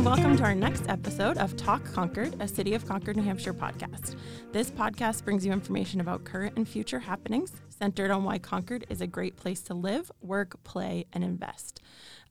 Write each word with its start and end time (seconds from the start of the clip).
and 0.00 0.06
welcome 0.06 0.34
to 0.34 0.44
our 0.44 0.54
next 0.54 0.88
episode 0.88 1.36
of 1.36 1.54
Talk 1.58 1.84
Concord, 1.92 2.34
a 2.40 2.48
City 2.48 2.72
of 2.72 2.86
Concord, 2.86 3.18
New 3.18 3.22
Hampshire 3.22 3.52
podcast. 3.52 4.16
This 4.50 4.70
podcast 4.70 5.24
brings 5.24 5.44
you 5.44 5.52
information 5.52 6.00
about 6.00 6.24
current 6.24 6.56
and 6.56 6.66
future 6.66 7.00
happenings 7.00 7.52
centered 7.68 8.10
on 8.10 8.24
why 8.24 8.38
Concord 8.38 8.86
is 8.88 9.02
a 9.02 9.06
great 9.06 9.36
place 9.36 9.60
to 9.64 9.74
live, 9.74 10.10
work, 10.22 10.56
play, 10.64 11.04
and 11.12 11.22
invest. 11.22 11.82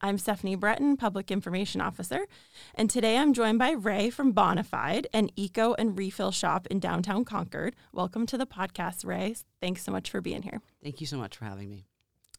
I'm 0.01 0.17
Stephanie 0.17 0.55
Breton, 0.55 0.97
Public 0.97 1.29
Information 1.29 1.79
Officer, 1.79 2.25
and 2.73 2.89
today 2.89 3.19
I'm 3.19 3.33
joined 3.33 3.59
by 3.59 3.73
Rae 3.73 4.09
from 4.09 4.31
Bona 4.31 4.63
Fide, 4.63 5.05
an 5.13 5.29
eco 5.35 5.75
and 5.75 5.95
refill 5.95 6.31
shop 6.31 6.65
in 6.71 6.79
downtown 6.79 7.23
Concord. 7.23 7.75
Welcome 7.93 8.25
to 8.27 8.37
the 8.39 8.47
podcast, 8.47 9.05
Rae. 9.05 9.35
Thanks 9.61 9.83
so 9.83 9.91
much 9.91 10.09
for 10.09 10.21
being 10.21 10.41
here. 10.41 10.59
Thank 10.81 11.01
you 11.01 11.05
so 11.05 11.17
much 11.17 11.37
for 11.37 11.45
having 11.45 11.69
me. 11.69 11.85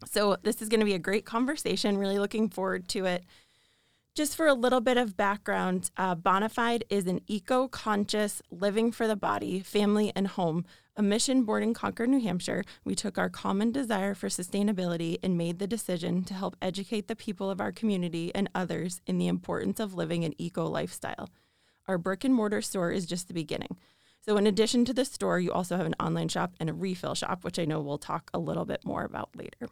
So, 0.07 0.39
this 0.43 0.61
is 0.61 0.69
going 0.69 0.81
to 0.81 0.87
be 0.87 0.95
a 0.95 0.99
great 0.99 1.25
conversation. 1.25 1.99
Really 1.99 2.19
looking 2.19 2.49
forward 2.49 2.89
to 2.89 3.05
it. 3.05 3.25
Just 4.13 4.35
for 4.35 4.49
a 4.49 4.55
little 4.55 4.81
bit 4.81 4.97
of 4.97 5.17
background, 5.17 5.93
uh, 5.97 6.17
Bona 6.17 6.49
Fide 6.49 6.83
is 6.91 7.07
an 7.07 7.21
eco 7.29 7.69
conscious, 7.69 8.43
living 8.51 8.91
for 8.91 9.07
the 9.07 9.15
body, 9.15 9.61
family, 9.61 10.11
and 10.17 10.27
home, 10.27 10.65
a 10.97 11.03
mission 11.03 11.45
born 11.45 11.63
in 11.63 11.75
Concord, 11.75 12.09
New 12.09 12.21
Hampshire. 12.21 12.65
We 12.85 12.97
took 12.97 13.19
our 13.19 13.31
common 13.31 13.71
desire 13.71 14.17
for 14.17 14.27
sustainability 14.27 15.19
and 15.23 15.39
made 15.39 15.61
the 15.61 15.69
decision 15.69 16.25
to 16.25 16.35
help 16.35 16.57
educate 16.61 17.07
the 17.07 17.15
people 17.15 17.51
of 17.51 17.61
our 17.61 17.71
community 17.71 18.33
and 18.35 18.51
others 18.53 19.01
in 19.07 19.19
the 19.19 19.29
importance 19.29 19.79
of 19.79 19.95
living 19.95 20.25
an 20.25 20.35
eco 20.39 20.67
lifestyle. 20.67 21.31
Our 21.87 21.97
brick 21.97 22.25
and 22.25 22.35
mortar 22.35 22.63
store 22.63 22.91
is 22.91 23.07
just 23.07 23.29
the 23.29 23.35
beginning. 23.35 23.77
So, 24.23 24.37
in 24.37 24.47
addition 24.47 24.85
to 24.87 24.93
the 24.93 25.05
store, 25.05 25.39
you 25.39 25.53
also 25.53 25.77
have 25.77 25.87
an 25.87 25.95
online 26.01 26.29
shop 26.29 26.55
and 26.59 26.69
a 26.69 26.75
refill 26.75 27.15
shop, 27.15 27.45
which 27.45 27.61
I 27.61 27.65
know 27.65 27.81
we'll 27.81 27.97
talk 27.97 28.29
a 28.35 28.41
little 28.41 28.65
bit 28.65 28.85
more 28.85 29.05
about 29.05 29.31
later. 29.37 29.69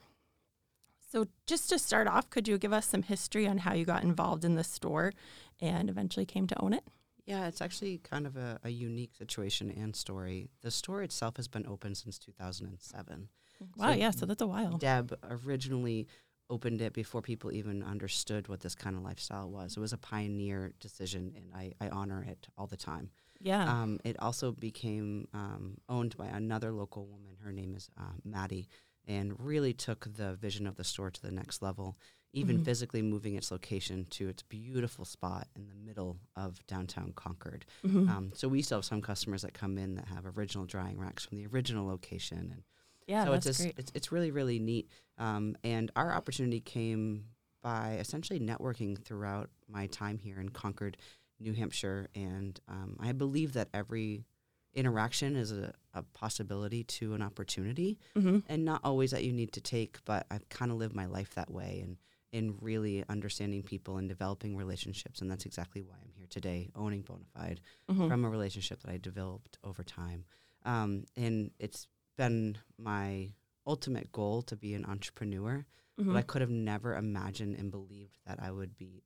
So, 1.11 1.27
just 1.47 1.71
to 1.71 1.79
start 1.79 2.07
off, 2.07 2.29
could 2.29 2.47
you 2.47 2.59
give 2.59 2.73
us 2.73 2.87
some 2.87 3.03
history 3.03 3.47
on 3.47 3.59
how 3.59 3.73
you 3.73 3.87
got 3.87 4.03
involved 4.03 4.45
in 4.45 4.56
the 4.56 4.64
store 4.64 5.12
and 5.59 5.89
eventually 5.89 6.27
came 6.27 6.47
to 6.48 6.62
own 6.62 6.75
it? 6.75 6.84
Yeah, 7.25 7.47
it's 7.47 7.62
actually 7.62 7.98
kind 7.98 8.27
of 8.27 8.37
a, 8.37 8.59
a 8.62 8.69
unique 8.69 9.15
situation 9.15 9.70
and 9.70 9.97
story. 9.97 10.50
The 10.62 10.70
store 10.70 11.03
itself 11.03 11.37
has 11.37 11.48
been 11.48 11.67
open 11.67 11.95
since 11.95 12.19
2007. 12.19 13.28
Wow, 13.77 13.91
so 13.91 13.95
yeah, 13.95 14.11
so 14.11 14.27
that's 14.27 14.42
a 14.42 14.47
while. 14.47 14.77
Deb 14.77 15.19
originally 15.47 16.06
opened 16.50 16.81
it 16.81 16.92
before 16.92 17.22
people 17.22 17.53
even 17.53 17.83
understood 17.83 18.48
what 18.48 18.61
this 18.61 18.75
kind 18.75 18.95
of 18.95 19.03
lifestyle 19.03 19.50
was. 19.50 19.77
It 19.77 19.81
was 19.81 19.93
a 19.93 19.98
pioneer 19.98 20.72
decision, 20.78 21.33
and 21.37 21.47
I, 21.55 21.72
I 21.81 21.89
honor 21.89 22.25
it 22.27 22.48
all 22.56 22.67
the 22.67 22.77
time. 22.77 23.11
Yeah. 23.41 23.65
Um, 23.65 23.98
it 24.05 24.17
also 24.20 24.53
became 24.53 25.28
um, 25.33 25.78
owned 25.89 26.17
by 26.17 26.27
another 26.27 26.72
local 26.72 27.06
woman. 27.06 27.37
Her 27.43 27.53
name 27.53 27.75
is 27.75 27.91
uh, 27.98 28.12
Maddie 28.25 28.69
and 29.09 29.34
really 29.41 29.73
took 29.73 30.14
the 30.17 30.34
vision 30.34 30.67
of 30.67 30.77
the 30.77 30.84
store 30.84 31.11
to 31.11 31.23
the 31.23 31.33
next 31.33 31.62
level, 31.62 31.97
even 32.33 32.56
mm-hmm. 32.56 32.64
physically 32.64 33.03
moving 33.03 33.34
its 33.34 33.50
location 33.50 34.06
to 34.11 34.28
its 34.28 34.42
beautiful 34.42 35.05
spot 35.05 35.48
in 35.56 35.67
the 35.67 35.75
middle 35.75 36.19
of 36.37 36.65
downtown 36.67 37.12
Concord. 37.17 37.65
Mm-hmm. 37.84 38.09
Um, 38.09 38.33
so 38.34 38.47
we 38.47 38.62
still 38.62 38.78
have 38.78 38.84
some 38.84 39.00
customers 39.00 39.42
that 39.42 39.55
come 39.55 39.78
in 39.78 39.95
that 39.95 40.06
have 40.09 40.27
original 40.39 40.67
drying 40.67 40.98
racks 40.98 41.25
from 41.25 41.39
the 41.39 41.47
original 41.47 41.87
location, 41.87 42.50
and 42.53 42.62
yeah, 43.06 43.25
so 43.25 43.33
that's 43.33 43.47
it's, 43.47 43.61
great. 43.61 43.75
it's 43.78 43.92
it's 43.95 44.12
really 44.12 44.31
really 44.31 44.59
neat. 44.59 44.89
Um, 45.17 45.56
and 45.65 45.91
our 45.97 46.12
opportunity 46.12 46.61
came 46.61 47.25
by 47.62 47.97
essentially 47.98 48.39
networking 48.39 49.03
throughout 49.03 49.48
my 49.69 49.87
time 49.87 50.19
here 50.19 50.39
in 50.39 50.50
Concord, 50.50 50.97
New 51.41 51.55
Hampshire, 51.55 52.09
and 52.15 52.61
um, 52.69 52.97
I 53.00 53.12
believe 53.12 53.55
that 53.55 53.69
every 53.72 54.25
interaction 54.74 55.36
is 55.36 55.52
a, 55.52 55.72
a 55.94 56.02
possibility 56.14 56.84
to 56.84 57.14
an 57.14 57.22
opportunity 57.22 57.98
mm-hmm. 58.16 58.38
and 58.47 58.64
not 58.64 58.80
always 58.84 59.10
that 59.10 59.25
you 59.25 59.33
need 59.33 59.52
to 59.52 59.60
take 59.60 59.98
but 60.05 60.27
i've 60.30 60.48
kind 60.48 60.70
of 60.70 60.77
lived 60.77 60.94
my 60.94 61.06
life 61.06 61.34
that 61.34 61.50
way 61.50 61.80
and 61.83 61.97
in 62.30 62.55
really 62.60 63.02
understanding 63.08 63.62
people 63.62 63.97
and 63.97 64.08
developing 64.08 64.56
relationships 64.56 65.20
and 65.20 65.30
that's 65.30 65.47
exactly 65.47 65.83
why 65.83 65.94
i'm 66.02 66.12
here 66.14 66.27
today 66.28 66.69
owning 66.77 67.02
bona 67.02 67.25
fide 67.34 67.60
mm-hmm. 67.91 68.09
from 68.09 68.25
a 68.25 68.28
relationship 68.28 68.81
that 68.82 68.91
i 68.91 68.98
developed 68.98 69.59
over 69.65 69.82
time 69.82 70.25
um, 70.65 71.04
and 71.16 71.50
it's 71.59 71.87
been 72.16 72.59
my 72.78 73.31
ultimate 73.66 74.12
goal 74.12 74.43
to 74.43 74.56
be 74.56 74.75
an 74.75 74.84
entrepreneur 74.84 75.64
mm-hmm. 75.98 76.12
but 76.12 76.19
i 76.19 76.22
could 76.22 76.43
have 76.43 76.50
never 76.50 76.94
imagined 76.94 77.56
and 77.56 77.70
believed 77.70 78.19
that 78.26 78.38
i 78.43 78.50
would 78.50 78.76
be 78.76 79.03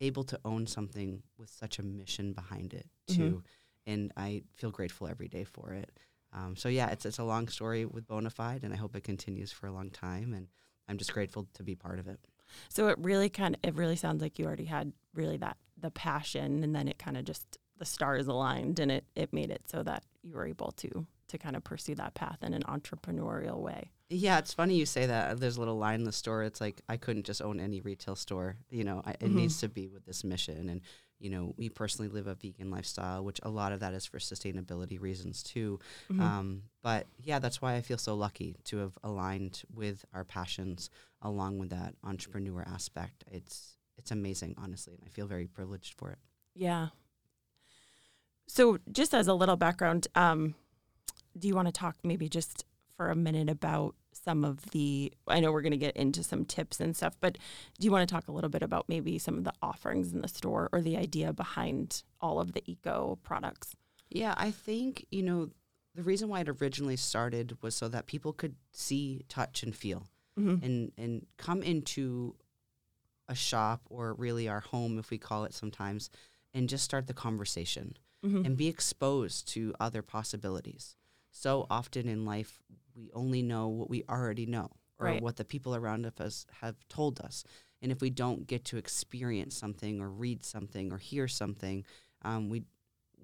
able 0.00 0.22
to 0.22 0.38
own 0.44 0.66
something 0.66 1.22
with 1.38 1.48
such 1.48 1.78
a 1.78 1.82
mission 1.82 2.32
behind 2.32 2.72
it 2.72 2.86
to 3.08 3.14
mm-hmm 3.14 3.38
and 3.86 4.12
I 4.16 4.42
feel 4.56 4.70
grateful 4.70 5.08
every 5.08 5.28
day 5.28 5.44
for 5.44 5.72
it. 5.72 5.90
Um, 6.32 6.56
so 6.56 6.68
yeah, 6.68 6.90
it's 6.90 7.06
it's 7.06 7.18
a 7.18 7.24
long 7.24 7.48
story 7.48 7.84
with 7.84 8.06
Bona 8.06 8.30
Fide, 8.30 8.62
and 8.62 8.72
I 8.72 8.76
hope 8.76 8.96
it 8.96 9.04
continues 9.04 9.52
for 9.52 9.66
a 9.66 9.72
long 9.72 9.90
time. 9.90 10.32
And 10.34 10.48
I'm 10.88 10.98
just 10.98 11.12
grateful 11.12 11.46
to 11.54 11.62
be 11.62 11.74
part 11.74 11.98
of 11.98 12.06
it. 12.08 12.20
So 12.68 12.88
it 12.88 12.98
really 12.98 13.28
kind 13.28 13.54
of 13.54 13.60
it 13.62 13.74
really 13.74 13.96
sounds 13.96 14.22
like 14.22 14.38
you 14.38 14.44
already 14.44 14.66
had 14.66 14.92
really 15.14 15.36
that 15.38 15.56
the 15.80 15.90
passion, 15.90 16.62
and 16.62 16.74
then 16.74 16.88
it 16.88 16.98
kind 16.98 17.16
of 17.16 17.24
just 17.24 17.58
the 17.78 17.84
stars 17.84 18.26
aligned, 18.26 18.78
and 18.78 18.90
it 18.90 19.04
it 19.14 19.32
made 19.32 19.50
it 19.50 19.62
so 19.66 19.82
that 19.82 20.04
you 20.22 20.34
were 20.34 20.46
able 20.46 20.72
to 20.72 21.06
to 21.28 21.38
kind 21.38 21.56
of 21.56 21.64
pursue 21.64 21.94
that 21.96 22.14
path 22.14 22.38
in 22.42 22.54
an 22.54 22.62
entrepreneurial 22.62 23.58
way. 23.58 23.90
Yeah, 24.08 24.38
it's 24.38 24.54
funny 24.54 24.76
you 24.76 24.86
say 24.86 25.06
that. 25.06 25.40
There's 25.40 25.56
a 25.56 25.60
little 25.60 25.78
line 25.78 26.00
in 26.00 26.04
the 26.04 26.12
store. 26.12 26.44
It's 26.44 26.60
like 26.60 26.82
I 26.88 26.96
couldn't 26.96 27.26
just 27.26 27.42
own 27.42 27.58
any 27.58 27.80
retail 27.80 28.14
store. 28.14 28.56
You 28.70 28.84
know, 28.84 29.02
I, 29.04 29.12
it 29.12 29.20
mm-hmm. 29.20 29.36
needs 29.36 29.60
to 29.60 29.68
be 29.68 29.88
with 29.88 30.04
this 30.04 30.22
mission 30.22 30.68
and 30.68 30.80
you 31.18 31.30
know, 31.30 31.54
we 31.56 31.68
personally 31.68 32.10
live 32.10 32.26
a 32.26 32.34
vegan 32.34 32.70
lifestyle, 32.70 33.24
which 33.24 33.40
a 33.42 33.48
lot 33.48 33.72
of 33.72 33.80
that 33.80 33.94
is 33.94 34.04
for 34.04 34.18
sustainability 34.18 35.00
reasons 35.00 35.42
too. 35.42 35.78
Mm-hmm. 36.10 36.22
Um, 36.22 36.62
but 36.82 37.06
yeah, 37.22 37.38
that's 37.38 37.62
why 37.62 37.74
I 37.74 37.80
feel 37.80 37.98
so 37.98 38.14
lucky 38.14 38.56
to 38.64 38.78
have 38.78 38.92
aligned 39.02 39.62
with 39.74 40.04
our 40.12 40.24
passions 40.24 40.90
along 41.22 41.58
with 41.58 41.70
that 41.70 41.94
entrepreneur 42.04 42.62
aspect. 42.66 43.24
It's 43.30 43.76
it's 43.98 44.10
amazing, 44.10 44.54
honestly, 44.58 44.94
and 44.94 45.02
I 45.06 45.08
feel 45.08 45.26
very 45.26 45.46
privileged 45.46 45.94
for 45.94 46.10
it. 46.10 46.18
Yeah. 46.54 46.88
So, 48.46 48.78
just 48.92 49.14
as 49.14 49.26
a 49.26 49.34
little 49.34 49.56
background, 49.56 50.06
um, 50.14 50.54
do 51.38 51.48
you 51.48 51.54
want 51.54 51.68
to 51.68 51.72
talk 51.72 51.96
maybe 52.04 52.28
just 52.28 52.64
for 52.96 53.10
a 53.10 53.16
minute 53.16 53.50
about 53.50 53.94
some 54.26 54.44
of 54.44 54.70
the 54.72 55.12
I 55.28 55.40
know 55.40 55.52
we're 55.52 55.62
going 55.62 55.70
to 55.70 55.78
get 55.78 55.96
into 55.96 56.22
some 56.22 56.44
tips 56.44 56.80
and 56.80 56.96
stuff, 56.96 57.16
but 57.20 57.38
do 57.78 57.84
you 57.84 57.92
want 57.92 58.06
to 58.06 58.12
talk 58.12 58.28
a 58.28 58.32
little 58.32 58.50
bit 58.50 58.62
about 58.62 58.88
maybe 58.88 59.18
some 59.18 59.38
of 59.38 59.44
the 59.44 59.52
offerings 59.62 60.12
in 60.12 60.20
the 60.20 60.28
store 60.28 60.68
or 60.72 60.82
the 60.82 60.96
idea 60.96 61.32
behind 61.32 62.02
all 62.20 62.40
of 62.40 62.52
the 62.52 62.62
eco 62.66 63.18
products? 63.22 63.76
Yeah, 64.10 64.34
I 64.36 64.50
think, 64.50 65.06
you 65.10 65.22
know, 65.22 65.50
the 65.94 66.02
reason 66.02 66.28
why 66.28 66.40
it 66.40 66.48
originally 66.48 66.96
started 66.96 67.56
was 67.62 67.74
so 67.74 67.88
that 67.88 68.06
people 68.06 68.32
could 68.32 68.56
see, 68.72 69.24
touch 69.28 69.62
and 69.62 69.74
feel 69.74 70.08
mm-hmm. 70.38 70.64
and 70.64 70.92
and 70.98 71.26
come 71.38 71.62
into 71.62 72.34
a 73.28 73.34
shop 73.34 73.82
or 73.90 74.14
really 74.14 74.48
our 74.48 74.60
home 74.60 74.98
if 74.98 75.10
we 75.10 75.18
call 75.18 75.44
it 75.44 75.54
sometimes 75.54 76.10
and 76.54 76.68
just 76.68 76.84
start 76.84 77.06
the 77.06 77.14
conversation 77.14 77.96
mm-hmm. 78.24 78.44
and 78.44 78.56
be 78.56 78.68
exposed 78.68 79.48
to 79.48 79.74
other 79.80 80.02
possibilities. 80.02 80.96
So 81.30 81.66
often 81.70 82.08
in 82.08 82.24
life 82.24 82.58
we 82.94 83.10
only 83.12 83.42
know 83.42 83.68
what 83.68 83.90
we 83.90 84.04
already 84.08 84.46
know 84.46 84.70
or 84.98 85.06
right. 85.06 85.22
what 85.22 85.36
the 85.36 85.44
people 85.44 85.74
around 85.74 86.10
us 86.18 86.46
have 86.60 86.76
told 86.88 87.20
us. 87.20 87.44
And 87.82 87.92
if 87.92 88.00
we 88.00 88.10
don't 88.10 88.46
get 88.46 88.64
to 88.66 88.78
experience 88.78 89.54
something 89.54 90.00
or 90.00 90.08
read 90.08 90.44
something 90.44 90.92
or 90.92 90.98
hear 90.98 91.28
something, 91.28 91.84
um, 92.22 92.48
we 92.48 92.62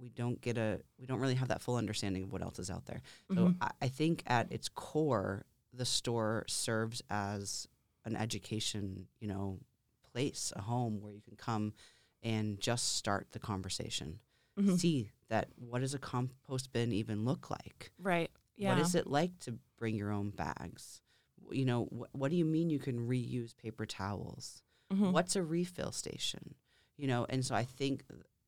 we 0.00 0.08
don't 0.08 0.40
get 0.40 0.58
a 0.58 0.80
we 0.98 1.06
don't 1.06 1.20
really 1.20 1.34
have 1.34 1.48
that 1.48 1.62
full 1.62 1.76
understanding 1.76 2.24
of 2.24 2.32
what 2.32 2.42
else 2.42 2.58
is 2.58 2.70
out 2.70 2.86
there. 2.86 3.02
Mm-hmm. 3.30 3.46
So 3.46 3.54
I, 3.60 3.70
I 3.82 3.88
think 3.88 4.22
at 4.26 4.52
its 4.52 4.68
core, 4.68 5.46
the 5.72 5.84
store 5.84 6.44
serves 6.48 7.02
as 7.08 7.66
an 8.04 8.16
education, 8.16 9.06
you 9.20 9.28
know, 9.28 9.58
place, 10.12 10.52
a 10.54 10.62
home 10.62 11.00
where 11.00 11.12
you 11.12 11.22
can 11.22 11.36
come 11.36 11.72
and 12.22 12.60
just 12.60 12.96
start 12.96 13.28
the 13.32 13.38
conversation. 13.38 14.18
Mm-hmm. 14.58 14.76
See 14.76 15.10
that 15.28 15.48
what 15.56 15.80
does 15.80 15.94
a 15.94 15.98
compost 15.98 16.72
bin 16.72 16.92
even 16.92 17.24
look 17.24 17.50
like? 17.50 17.90
Right. 17.98 18.30
Yeah. 18.56 18.70
What 18.70 18.78
is 18.78 18.94
it 18.94 19.06
like 19.06 19.38
to 19.40 19.54
bring 19.78 19.96
your 19.96 20.12
own 20.12 20.30
bags? 20.30 21.00
You 21.50 21.64
know, 21.64 21.84
wh- 21.86 22.14
what 22.14 22.30
do 22.30 22.36
you 22.36 22.44
mean 22.44 22.70
you 22.70 22.78
can 22.78 23.08
reuse 23.08 23.56
paper 23.56 23.86
towels? 23.86 24.62
Mm-hmm. 24.92 25.12
What's 25.12 25.36
a 25.36 25.42
refill 25.42 25.92
station? 25.92 26.54
You 26.96 27.08
know, 27.08 27.26
and 27.28 27.44
so 27.44 27.54
I 27.54 27.64
think 27.64 28.04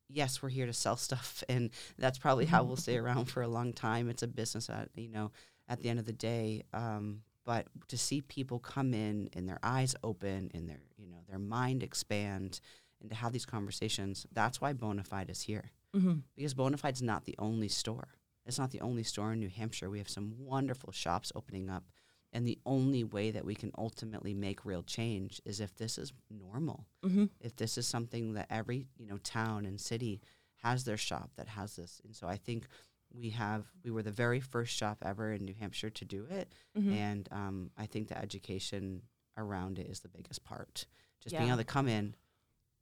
yes, 0.09 0.43
we're 0.43 0.51
here 0.51 0.67
to 0.67 0.73
sell 0.73 0.97
stuff, 1.09 1.43
and 1.49 1.71
that's 1.99 2.19
probably 2.19 2.47
how 2.47 2.65
we'll 2.65 2.77
stay 2.77 2.97
around 2.99 3.27
for 3.27 3.43
a 3.43 3.49
long 3.49 3.73
time. 3.73 4.09
It's 4.09 4.23
a 4.23 4.29
business 4.29 4.69
at 4.71 4.91
you 4.95 5.09
know 5.09 5.33
at 5.69 5.81
the 5.81 5.89
end 5.89 5.99
of 5.99 6.07
the 6.07 6.13
day. 6.13 6.63
Um, 6.73 7.23
but 7.47 7.67
to 7.89 7.99
see 7.99 8.21
people 8.23 8.59
come 8.59 8.95
in 8.95 9.29
and 9.35 9.49
their 9.49 9.59
eyes 9.63 9.95
open 10.03 10.51
and 10.55 10.69
their 10.69 10.81
you 10.97 11.09
know 11.09 11.19
their 11.29 11.39
mind 11.39 11.83
expand 11.83 12.61
and 13.01 13.11
to 13.11 13.17
have 13.17 13.33
these 13.33 13.47
conversations, 13.47 14.27
that's 14.33 14.61
why 14.61 14.73
Bona 14.73 15.05
Fide 15.05 15.31
is 15.31 15.43
here. 15.43 15.71
Mm-hmm. 15.95 16.15
Because 16.37 16.55
Bona 16.55 16.77
Fide's 16.77 17.03
not 17.03 17.25
the 17.25 17.37
only 17.39 17.69
store. 17.69 18.09
It's 18.47 18.59
not 18.59 18.71
the 18.71 18.81
only 18.81 19.03
store 19.03 19.33
in 19.33 19.41
New 19.41 19.49
Hampshire. 19.49 19.89
We 19.89 19.99
have 19.99 20.09
some 20.09 20.35
wonderful 20.39 20.93
shops 20.93 21.33
opening 21.35 21.71
up. 21.71 21.85
And 22.33 22.47
the 22.47 22.59
only 22.67 23.05
way 23.05 23.31
that 23.31 23.45
we 23.45 23.55
can 23.55 23.71
ultimately 23.79 24.35
make 24.35 24.65
real 24.65 24.83
change 24.83 25.41
is 25.45 25.61
if 25.61 25.77
this 25.77 25.99
is 25.99 26.13
normal. 26.29 26.87
Mm-hmm. 27.05 27.27
If 27.41 27.55
this 27.57 27.79
is 27.79 27.87
something 27.87 28.35
that 28.35 28.49
every, 28.51 28.87
you 28.99 29.07
know, 29.07 29.19
town 29.19 29.67
and 29.67 29.81
city 29.81 30.21
has 30.63 30.85
their 30.85 30.97
shop 30.97 31.31
that 31.37 31.47
has 31.47 31.77
this. 31.77 32.01
And 32.05 32.15
so 32.15 32.27
I 32.27 32.37
think 32.37 32.67
we 33.15 33.31
have 33.31 33.65
we 33.85 33.93
were 33.93 34.03
the 34.03 34.11
very 34.11 34.41
first 34.41 34.75
shop 34.75 34.99
ever 35.07 35.33
in 35.33 35.45
New 35.45 35.55
Hampshire 35.59 35.91
to 35.91 36.05
do 36.05 36.27
it. 36.29 36.53
Mm-hmm. 36.77 36.93
And 36.93 37.29
um, 37.31 37.71
I 37.79 37.87
think 37.87 38.09
the 38.09 38.19
education 38.19 39.03
around 39.37 39.79
it 39.79 39.87
is 39.87 40.01
the 40.01 40.09
biggest 40.09 40.45
part. 40.45 40.87
Just 41.23 41.33
yeah. 41.33 41.39
being 41.39 41.51
able 41.51 41.59
to 41.59 41.65
come 41.65 41.89
in, 41.89 42.17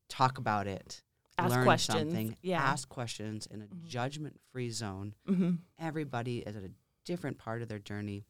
talk 0.08 0.38
about 0.38 0.66
it, 0.66 1.02
Ask 1.42 1.50
learn 1.54 1.64
questions. 1.64 1.98
something, 2.00 2.36
Yeah. 2.42 2.62
ask 2.62 2.88
questions 2.88 3.46
in 3.46 3.62
a 3.62 3.66
Mhm. 3.66 3.84
judgment-free 3.86 4.70
zone. 4.70 5.14
Mm-hmm. 5.28 5.54
Everybody 5.78 6.38
is 6.40 6.56
at 6.56 6.62
a 6.64 6.70
different 7.04 7.38
part 7.38 7.62
of 7.62 7.68
their 7.68 7.78
journey. 7.78 8.26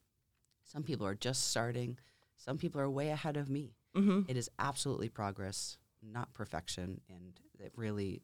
Some 0.64 0.82
people 0.82 1.06
are 1.06 1.14
just 1.14 1.48
starting. 1.48 1.98
Some 2.36 2.58
people 2.58 2.80
are 2.80 2.90
way 2.90 3.10
ahead 3.10 3.36
of 3.36 3.48
me. 3.48 3.74
Mm-hmm. 3.94 4.22
It 4.30 4.36
is 4.36 4.50
absolutely 4.58 5.08
progress, 5.08 5.78
not 6.02 6.32
perfection, 6.34 7.00
and 7.08 7.38
it 7.58 7.72
really 7.76 8.22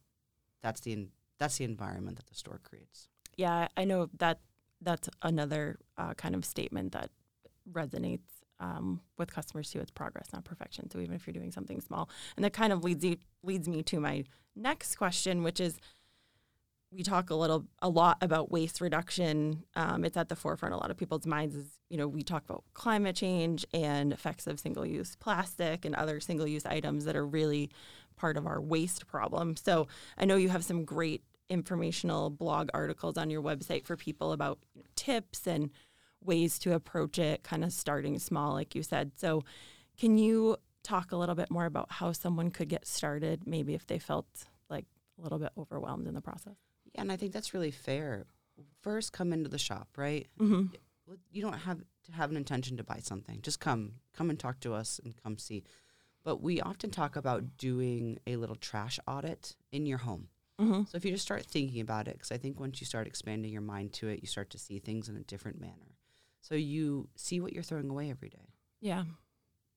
that's 0.61 0.81
the 0.81 1.08
that's 1.38 1.58
the 1.58 1.64
environment 1.64 2.17
that 2.17 2.26
the 2.26 2.35
store 2.35 2.58
creates. 2.58 3.08
Yeah, 3.37 3.69
I 3.76 3.85
know 3.85 4.08
that 4.14 4.40
that's 4.81 5.08
another 5.23 5.79
uh, 5.96 6.14
kind 6.14 6.35
of 6.35 6.44
statement 6.44 6.93
that 6.93 7.11
resonates 7.70 8.38
um, 8.61 9.01
with 9.17 9.33
customers 9.33 9.71
too. 9.71 9.81
It's 9.81 9.91
progress, 9.91 10.29
not 10.33 10.45
perfection. 10.45 10.91
So 10.91 10.99
even 11.01 11.15
if 11.15 11.27
you're 11.27 11.35
doing 11.35 11.53
something 11.53 11.81
small, 11.81 12.09
and 12.37 12.45
that 12.45 12.53
kind 12.53 12.73
of 12.73 12.85
leads 12.85 13.05
you, 13.05 13.17
leads 13.43 13.69
me 13.69 13.83
to 13.85 14.01
my 14.01 14.25
next 14.57 14.97
question, 14.97 15.43
which 15.43 15.61
is 15.61 15.79
we 16.91 17.03
talk 17.03 17.31
a 17.31 17.35
little 17.35 17.67
a 17.83 17.89
lot 17.89 18.17
about 18.21 18.51
waste 18.51 18.81
reduction. 18.81 19.65
Um, 19.77 20.05
it's 20.05 20.17
at 20.17 20.29
the 20.29 20.37
forefront 20.37 20.75
a 20.75 20.79
lot 20.79 20.91
of 20.91 20.97
people's 20.97 21.27
minds. 21.27 21.55
Is 21.55 21.67
you 21.91 21.97
know 21.97 22.09
we 22.09 22.23
talk 22.23 22.45
about 22.49 22.65
climate 22.75 23.17
change 23.17 23.67
and 23.75 24.13
effects 24.13 24.47
of 24.47 24.59
single 24.59 24.87
use 24.87 25.17
plastic 25.17 25.85
and 25.85 25.95
other 25.95 26.21
single 26.21 26.47
use 26.47 26.65
items 26.65 27.05
that 27.05 27.17
are 27.17 27.27
really 27.27 27.71
part 28.17 28.37
of 28.37 28.47
our 28.47 28.61
waste 28.61 29.07
problem. 29.07 29.57
So 29.57 29.87
I 30.17 30.25
know 30.25 30.37
you 30.37 30.49
have 30.49 30.65
some 30.65 30.85
great 30.85 31.23
informational 31.51 32.31
blog 32.31 32.69
articles 32.75 33.17
on 33.17 33.31
your 33.31 33.43
website 33.43 33.85
for 33.85 33.97
people 33.97 34.33
about 34.33 34.59
tips 34.97 35.47
and 35.47 35.71
ways 36.23 36.59
to 36.61 36.75
approach 36.75 37.19
it, 37.19 37.43
kind 37.43 37.65
of 37.65 37.73
starting 37.73 38.19
small, 38.19 38.53
like 38.53 38.75
you 38.75 38.82
said. 38.82 39.12
So, 39.17 39.44
can 39.99 40.19
you 40.19 40.56
talk 40.82 41.12
a 41.12 41.17
little 41.17 41.35
bit 41.35 41.50
more 41.50 41.67
about 41.67 41.91
how 41.91 42.12
someone 42.12 42.50
could 42.50 42.69
get 42.69 42.87
started, 42.87 43.47
maybe 43.47 43.75
if 43.75 43.87
they 43.87 43.99
felt 43.99 44.26
like 44.70 44.87
a 45.19 45.23
little 45.23 45.38
bit 45.38 45.50
overwhelmed 45.59 46.06
in 46.06 46.15
the 46.15 46.20
process? 46.20 46.56
Yeah, 46.94 47.03
and 47.03 47.12
I 47.12 47.17
think 47.17 47.32
that's 47.32 47.53
really 47.53 47.70
fair. 47.70 48.26
First, 48.81 49.12
come 49.12 49.32
into 49.32 49.49
the 49.49 49.59
shop, 49.59 49.88
right? 49.97 50.26
Mm-hmm. 50.41 50.75
You 51.31 51.43
don't 51.43 51.55
have 51.55 51.79
to 52.05 52.12
have 52.12 52.31
an 52.31 52.37
intention 52.37 52.76
to 52.76 52.85
buy 52.85 53.00
something. 53.03 53.41
Just 53.43 53.61
come, 53.61 53.93
come 54.14 54.31
and 54.31 54.38
talk 54.38 54.61
to 54.61 54.75
us 54.75 55.00
and 55.05 55.14
come 55.23 55.38
see. 55.38 55.64
But 56.25 56.43
we 56.43 56.61
often 56.61 56.91
talk 56.91 57.17
about 57.17 57.56
doing 57.56 58.19
a 58.26 58.37
little 58.37 58.56
trash 58.56 58.99
audit 59.06 59.56
in 59.73 59.87
your 59.87 59.99
home. 59.99 60.29
Mm-hmm. 60.61 60.82
So 60.88 60.97
if 60.97 61.05
you 61.05 61.12
just 61.12 61.25
start 61.25 61.44
thinking 61.47 61.81
about 61.81 62.09
it, 62.09 62.14
because 62.14 62.32
I 62.32 62.37
think 62.37 62.59
once 62.59 62.81
you 62.81 62.87
start 62.87 63.06
expanding 63.06 63.53
your 63.53 63.62
mind 63.62 63.93
to 63.94 64.09
it, 64.09 64.21
you 64.21 64.26
start 64.26 64.50
to 64.50 64.59
see 64.59 64.79
things 64.79 65.09
in 65.09 65.17
a 65.17 65.23
different 65.23 65.61
manner. 65.61 65.98
So 66.49 66.55
you 66.55 67.09
see 67.15 67.41
what 67.41 67.53
you're 67.53 67.62
throwing 67.62 67.91
away 67.91 68.11
every 68.11 68.31
day. 68.31 68.55
Yeah. 68.81 69.05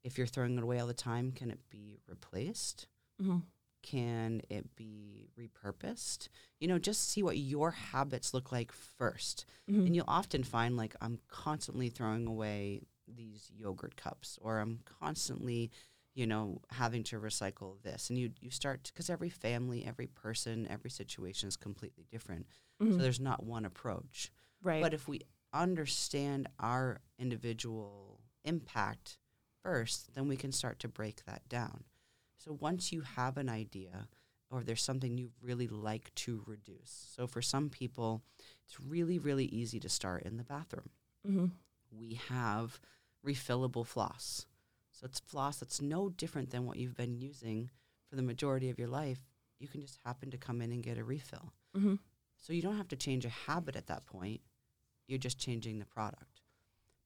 If 0.04 0.18
you're 0.18 0.28
throwing 0.28 0.58
it 0.58 0.64
away 0.64 0.80
all 0.80 0.88
the 0.88 0.94
time, 0.94 1.32
can 1.34 1.52
it 1.52 1.60
be 1.70 2.00
replaced? 2.08 2.88
Mm-hmm. 3.22 3.40
Can 3.84 4.42
it 4.50 4.76
be 4.76 5.28
repurposed? 5.38 6.30
You 6.60 6.68
know, 6.68 6.80
just 6.80 7.10
see 7.10 7.24
what 7.24 7.38
your 7.38 7.72
habits 7.72 8.34
look 8.34 8.52
like 8.52 8.72
1st 8.72 9.46
Mm-hmm. 9.70 9.86
And 9.86 9.96
you'll 9.96 10.06
often 10.08 10.44
find 10.44 10.78
like 10.78 10.96
I'm 11.02 11.20
constantly 11.30 11.90
throwing 11.90 12.26
away 12.28 12.82
these 13.08 13.50
yogurt 13.54 13.96
cups 13.98 14.38
or 14.42 14.60
I'm 14.60 14.80
constantly, 14.86 15.72
you 16.14 16.26
know, 16.26 16.62
having 16.70 17.04
to 17.04 17.20
recycle 17.20 17.82
this. 17.84 18.10
And 18.10 18.18
you 18.18 18.32
you 18.40 18.50
start 18.52 18.84
because 18.94 19.10
every 19.10 19.30
family, 19.30 19.84
every 19.86 20.08
person, 20.08 20.68
every 20.70 20.90
situation 20.90 21.48
is 21.50 21.58
completely 21.58 22.06
different. 22.10 22.46
Mhm. 22.82 22.94
So 22.94 22.98
there's 22.98 23.20
not 23.20 23.44
one 23.46 23.66
approach. 23.66 24.32
right. 24.64 24.82
But 24.82 24.94
if 24.94 25.08
we 25.08 25.22
understand 25.54 26.48
our 26.60 27.02
individual 27.20 28.20
impact 28.44 29.18
first, 29.64 30.14
then 30.16 30.28
we 30.28 30.38
can 30.38 30.52
start 30.52 30.80
to 30.80 30.88
break 30.88 31.26
that 31.26 31.48
down. 31.50 31.84
So 32.38 32.58
once 32.60 32.92
you 32.92 33.02
have 33.02 33.38
an 33.38 33.50
idea 33.50 34.08
or 34.50 34.64
there's 34.64 34.84
something 34.84 35.18
you 35.18 35.32
really 35.42 35.68
like 35.68 36.14
to 36.16 36.44
reduce. 36.46 37.08
So 37.16 37.26
for 37.26 37.42
some 37.42 37.70
people, 37.70 38.22
it's 38.66 38.80
really, 38.80 39.18
really 39.18 39.46
easy 39.46 39.80
to 39.80 39.90
start 39.90 40.24
in 40.24 40.38
the 40.38 40.44
bathroom. 40.44 40.90
mm-hmm. 41.28 41.46
We 41.92 42.20
have 42.30 42.80
refillable 43.26 43.86
floss. 43.86 44.46
So 44.92 45.06
it's 45.06 45.20
floss 45.20 45.58
that's 45.58 45.82
no 45.82 46.10
different 46.10 46.50
than 46.50 46.66
what 46.66 46.78
you've 46.78 46.96
been 46.96 47.16
using 47.16 47.70
for 48.10 48.16
the 48.16 48.22
majority 48.22 48.70
of 48.70 48.80
your 48.80 48.88
life. 48.88 49.20
You 49.60 49.68
can 49.68 49.82
just 49.82 50.00
happen 50.06 50.32
to 50.32 50.38
come 50.38 50.62
in 50.62 50.72
and 50.72 50.84
get 50.84 50.98
a 50.98 51.04
refill. 51.04 51.54
Mm-hmm. 51.76 51.96
So 52.38 52.54
you 52.54 52.62
don't 52.62 52.78
have 52.78 52.88
to 52.90 52.96
change 52.96 53.26
a 53.26 53.30
habit 53.30 53.76
at 53.76 53.88
that 53.88 54.06
point. 54.06 54.42
You're 55.12 55.20
just 55.20 55.38
changing 55.38 55.80
the 55.80 55.86
product. 55.86 56.40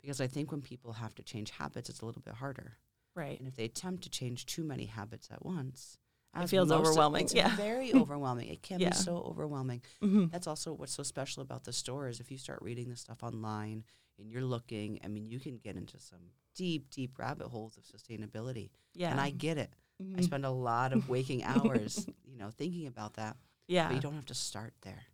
Because 0.02 0.22
I 0.22 0.28
think 0.28 0.52
when 0.52 0.62
people 0.62 0.94
have 0.94 1.16
to 1.16 1.24
change 1.24 1.50
habits, 1.50 1.90
it's 1.90 2.02
a 2.02 2.06
little 2.06 2.22
bit 2.22 2.36
harder. 2.36 2.78
Right. 3.16 3.40
And 3.40 3.48
if 3.48 3.56
they 3.56 3.66
attempt 3.66 4.04
to 4.04 4.10
change 4.12 4.46
too 4.46 4.64
many 4.64 4.86
habits 4.86 5.30
at 5.32 5.44
once, 5.44 5.98
It 6.40 6.48
feels 6.48 6.70
of- 6.70 6.82
overwhelming, 6.82 7.24
it's 7.26 7.34
yeah. 7.34 7.56
very 7.56 7.92
overwhelming. 8.02 8.50
It 8.50 8.62
can 8.62 8.80
Yeah. 8.80 8.90
be 8.92 8.96
so 8.96 9.18
overwhelming. 9.18 9.82
Mm-hmm. 10.04 10.28
That's 10.28 10.46
also 10.46 10.74
what's 10.74 10.94
so 10.94 11.02
special 11.02 11.42
about 11.42 11.64
the 11.64 11.74
store 11.74 12.08
is 12.08 12.20
if 12.20 12.30
you 12.30 12.38
start 12.38 12.60
reading 12.62 12.90
this 12.90 13.02
stuff 13.02 13.24
online 13.24 13.84
and 14.20 14.30
you're 14.30 14.44
looking, 14.44 15.00
I 15.04 15.08
mean, 15.08 15.26
you 15.26 15.40
can 15.40 15.58
get 15.58 15.76
into 15.76 16.00
some 16.00 16.20
deep, 16.54 16.92
deep 16.92 17.18
rabbit 17.18 17.48
holes 17.48 17.76
of 17.78 17.86
sustainability. 17.86 18.70
Yeah. 18.94 19.10
And 19.12 19.20
I 19.20 19.32
get 19.32 19.58
it. 19.58 19.74
I 20.00 20.04
Mhm. 20.20 20.24
spend 20.24 20.46
a 20.46 20.52
lot 20.52 20.94
of 20.94 21.10
waking 21.10 21.44
hours, 21.84 22.06
you 22.24 22.38
know, 22.38 22.52
thinking 22.52 22.86
about 22.86 23.16
that. 23.16 23.38
yeah. 23.68 23.88
But 23.88 23.96
you 23.96 24.02
don't 24.02 24.14
have 24.14 24.26
to 24.28 24.36
start 24.36 24.76
there. 24.82 25.06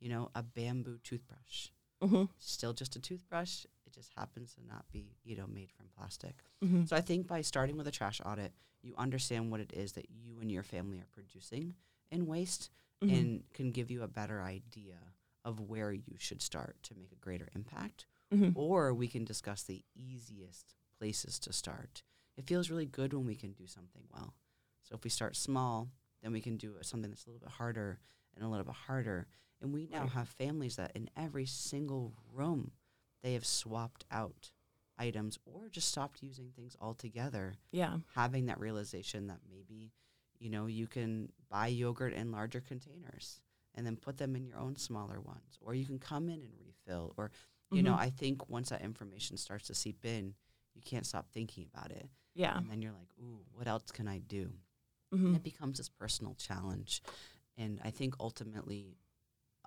You 0.00 0.10
know, 0.10 0.30
a 0.36 0.44
bamboo 0.44 0.98
toothbrush, 1.02 1.70
mm-hmm. 2.02 2.24
still 2.38 2.72
just 2.72 2.96
a 2.96 3.00
toothbrush. 3.00 3.64
It 3.86 3.92
just 3.92 4.10
happens 4.16 4.54
to 4.54 4.66
not 4.66 4.84
be, 4.92 5.16
you 5.24 5.36
know, 5.36 5.46
made 5.46 5.70
from 5.72 5.86
plastic. 5.96 6.36
Mm-hmm. 6.64 6.84
So 6.84 6.96
I 6.96 7.00
think 7.00 7.26
by 7.26 7.42
starting 7.42 7.76
with 7.76 7.86
a 7.86 7.92
trash 7.92 8.20
audit, 8.24 8.52
you 8.82 8.94
understand 8.96 9.50
what 9.50 9.60
it 9.60 9.72
is 9.72 9.92
that 9.92 10.06
you 10.10 10.38
and 10.40 10.50
your 10.50 10.62
family 10.62 10.98
are 10.98 11.08
producing 11.12 11.74
in 12.10 12.26
waste 12.26 12.70
Mm-hmm. 13.02 13.14
and 13.14 13.42
can 13.54 13.70
give 13.70 13.92
you 13.92 14.02
a 14.02 14.08
better 14.08 14.42
idea 14.42 14.96
of 15.44 15.60
where 15.60 15.92
you 15.92 16.16
should 16.18 16.42
start 16.42 16.76
to 16.82 16.96
make 16.96 17.12
a 17.12 17.24
greater 17.24 17.48
impact. 17.54 18.06
Mm-hmm. 18.34 18.58
Or 18.58 18.92
we 18.92 19.06
can 19.06 19.24
discuss 19.24 19.62
the 19.62 19.84
easiest 19.94 20.74
places 20.98 21.38
to 21.40 21.52
start. 21.52 22.02
It 22.36 22.48
feels 22.48 22.70
really 22.70 22.86
good 22.86 23.14
when 23.14 23.24
we 23.24 23.36
can 23.36 23.52
do 23.52 23.68
something 23.68 24.02
well. 24.12 24.34
So 24.82 24.96
if 24.96 25.04
we 25.04 25.10
start 25.10 25.36
small, 25.36 25.90
then 26.22 26.32
we 26.32 26.40
can 26.40 26.56
do 26.56 26.74
something 26.82 27.08
that's 27.08 27.24
a 27.24 27.30
little 27.30 27.38
bit 27.38 27.52
harder 27.52 28.00
and 28.34 28.44
a 28.44 28.48
little 28.48 28.64
bit 28.64 28.74
harder. 28.74 29.28
And 29.60 29.72
we 29.72 29.86
now 29.86 30.02
Right. 30.02 30.10
have 30.10 30.28
families 30.28 30.76
that 30.76 30.92
in 30.94 31.10
every 31.16 31.46
single 31.46 32.14
room, 32.32 32.72
they 33.22 33.32
have 33.34 33.46
swapped 33.46 34.04
out 34.10 34.52
items 34.96 35.38
or 35.44 35.68
just 35.68 35.88
stopped 35.88 36.22
using 36.22 36.50
things 36.52 36.76
altogether, 36.80 37.56
Yeah. 37.72 38.00
having 38.14 38.46
that 38.46 38.58
realization 38.60 39.26
that 39.28 39.40
maybe, 39.48 39.92
you 40.38 40.50
know, 40.50 40.66
you 40.66 40.86
can 40.86 41.32
buy 41.48 41.68
yogurt 41.68 42.12
in 42.12 42.30
larger 42.32 42.60
containers 42.60 43.40
and 43.74 43.86
then 43.86 43.96
put 43.96 44.16
them 44.18 44.34
in 44.36 44.44
your 44.44 44.58
own 44.58 44.76
smaller 44.76 45.20
ones, 45.20 45.56
or 45.60 45.74
you 45.74 45.86
can 45.86 45.98
come 45.98 46.28
in 46.28 46.42
and 46.42 46.52
refill, 46.58 47.14
or, 47.16 47.30
you 47.70 47.82
know, 47.82 47.94
Mhm. 47.94 47.98
I 48.00 48.10
think 48.10 48.48
once 48.48 48.70
that 48.70 48.80
information 48.82 49.36
starts 49.36 49.66
to 49.68 49.74
seep 49.74 50.04
in, 50.04 50.34
you 50.74 50.82
can't 50.82 51.06
stop 51.06 51.30
thinking 51.30 51.64
about 51.66 51.90
it. 51.92 52.08
Yeah. 52.34 52.56
And 52.56 52.68
then 52.70 52.80
you're 52.82 52.92
like, 52.92 53.12
ooh, 53.18 53.44
what 53.52 53.66
else 53.68 53.90
can 53.92 54.08
I 54.08 54.18
do? 54.18 54.52
Mm-hmm. 55.12 55.26
And 55.26 55.36
it 55.36 55.42
becomes 55.42 55.78
this 55.78 55.88
personal 55.88 56.34
challenge. 56.34 57.02
And 57.56 57.80
I 57.84 57.90
think 57.90 58.14
ultimately, 58.20 58.98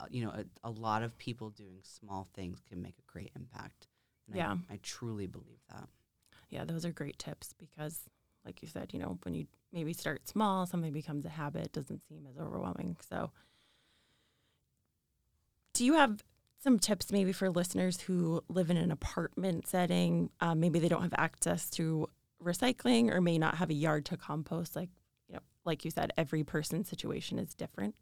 you 0.09 0.23
know, 0.23 0.31
a, 0.31 0.45
a 0.63 0.71
lot 0.71 1.03
of 1.03 1.17
people 1.17 1.49
doing 1.49 1.79
small 1.83 2.27
things 2.33 2.59
can 2.67 2.81
make 2.81 2.95
a 2.97 3.11
great 3.11 3.31
impact. 3.35 3.87
And 4.27 4.37
Yeah. 4.37 4.55
I, 4.69 4.75
I 4.75 4.79
truly 4.81 5.27
believe 5.27 5.59
that. 5.69 5.87
Yeah, 6.49 6.65
those 6.65 6.85
are 6.85 6.91
great 6.91 7.17
tips 7.19 7.53
because, 7.57 8.09
like 8.45 8.61
you 8.61 8.67
said, 8.67 8.93
you 8.93 8.99
know, 8.99 9.17
when 9.23 9.33
you 9.33 9.47
maybe 9.71 9.93
start 9.93 10.27
small, 10.27 10.65
something 10.65 10.91
becomes 10.91 11.25
a 11.25 11.29
habit, 11.29 11.71
doesn't 11.71 12.01
seem 12.07 12.25
as 12.29 12.37
overwhelming. 12.37 12.97
So, 13.09 13.31
do 15.73 15.85
you 15.85 15.93
have 15.93 16.23
some 16.59 16.77
tips 16.77 17.11
maybe 17.11 17.31
for 17.31 17.49
listeners 17.49 18.01
who 18.01 18.43
live 18.49 18.69
in 18.69 18.77
an 18.77 18.91
apartment 18.91 19.67
setting? 19.67 20.29
Um, 20.39 20.59
maybe 20.59 20.79
they 20.79 20.89
don't 20.89 21.01
have 21.01 21.13
access 21.17 21.69
to 21.71 22.07
recycling 22.43 23.11
or 23.13 23.21
may 23.21 23.37
not 23.37 23.55
have 23.55 23.69
a 23.69 23.73
yard 23.73 24.05
to 24.07 24.17
compost. 24.17 24.75
Like, 24.75 24.89
you 25.27 25.35
know, 25.35 25.41
like 25.63 25.85
you 25.85 25.91
said, 25.91 26.11
every 26.17 26.43
person's 26.43 26.89
situation 26.89 27.39
is 27.39 27.53
different. 27.53 27.95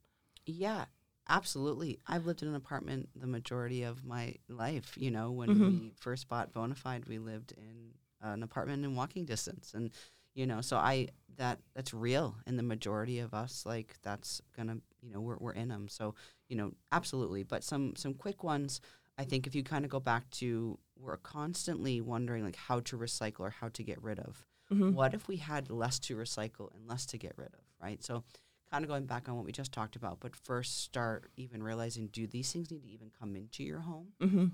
Yeah, 0.45 0.85
absolutely. 1.29 1.99
I've 2.07 2.25
lived 2.25 2.41
in 2.41 2.49
an 2.49 2.55
apartment 2.55 3.09
the 3.15 3.27
majority 3.27 3.83
of 3.83 4.03
my 4.03 4.35
life. 4.47 4.93
You 4.97 5.11
know, 5.11 5.31
when 5.31 5.49
Mhm. 5.49 5.61
we 5.65 5.93
first 5.95 6.27
bought 6.27 6.53
Bona 6.53 6.75
Fide, 6.75 7.05
we 7.07 7.19
lived 7.19 7.53
in 7.53 7.93
an 8.21 8.43
apartment 8.43 8.83
in 8.83 8.95
walking 8.95 9.25
distance, 9.25 9.73
and 9.73 9.91
you 10.33 10.45
know, 10.45 10.61
so 10.61 10.77
I 10.77 11.09
that 11.37 11.59
that's 11.73 11.93
real. 11.93 12.35
And 12.45 12.57
the 12.59 12.63
majority 12.63 13.19
of 13.19 13.33
us, 13.33 13.65
like, 13.65 13.95
that's 14.01 14.41
gonna, 14.55 14.77
you 15.01 15.09
know, 15.11 15.21
we're 15.21 15.37
we're 15.37 15.53
in 15.53 15.69
them. 15.69 15.87
So 15.87 16.15
you 16.49 16.55
know, 16.57 16.73
absolutely. 16.91 17.43
But 17.43 17.63
some 17.63 17.95
some 17.95 18.13
quick 18.13 18.43
ones. 18.43 18.81
I 19.17 19.25
think 19.25 19.47
if 19.47 19.53
you 19.53 19.63
kind 19.63 19.83
of 19.83 19.91
go 19.91 19.99
back 19.99 20.29
to, 20.31 20.79
we're 20.97 21.17
constantly 21.17 21.99
wondering 21.99 22.43
like 22.45 22.55
how 22.55 22.79
to 22.81 22.97
recycle 22.97 23.41
or 23.41 23.49
how 23.49 23.67
to 23.69 23.83
get 23.83 24.01
rid 24.01 24.19
of 24.19 24.45
Mm-hmm. 24.71 24.93
what 24.95 25.13
if 25.15 25.27
we 25.27 25.37
had 25.37 25.69
less 25.71 25.97
to 25.99 26.15
recycle 26.15 26.71
and 26.75 26.87
less 26.87 27.05
to 27.07 27.17
get 27.17 27.33
rid 27.37 27.47
of, 27.53 27.61
right? 27.81 28.03
So, 28.03 28.23
kind 28.71 28.83
of 28.83 28.89
going 28.89 29.05
back 29.05 29.27
on 29.27 29.35
what 29.35 29.45
we 29.45 29.51
just 29.51 29.71
talked 29.71 29.95
about, 29.95 30.19
but 30.19 30.35
first 30.35 30.83
start 30.83 31.31
even 31.37 31.63
realizing 31.63 32.07
do 32.07 32.27
these 32.27 32.51
things 32.51 32.71
need 32.71 32.83
to 32.83 32.89
even 32.89 33.11
come 33.19 33.35
into 33.35 33.63
your 33.63 33.79
home? 33.79 34.07
Mm-hmm. 34.21 34.45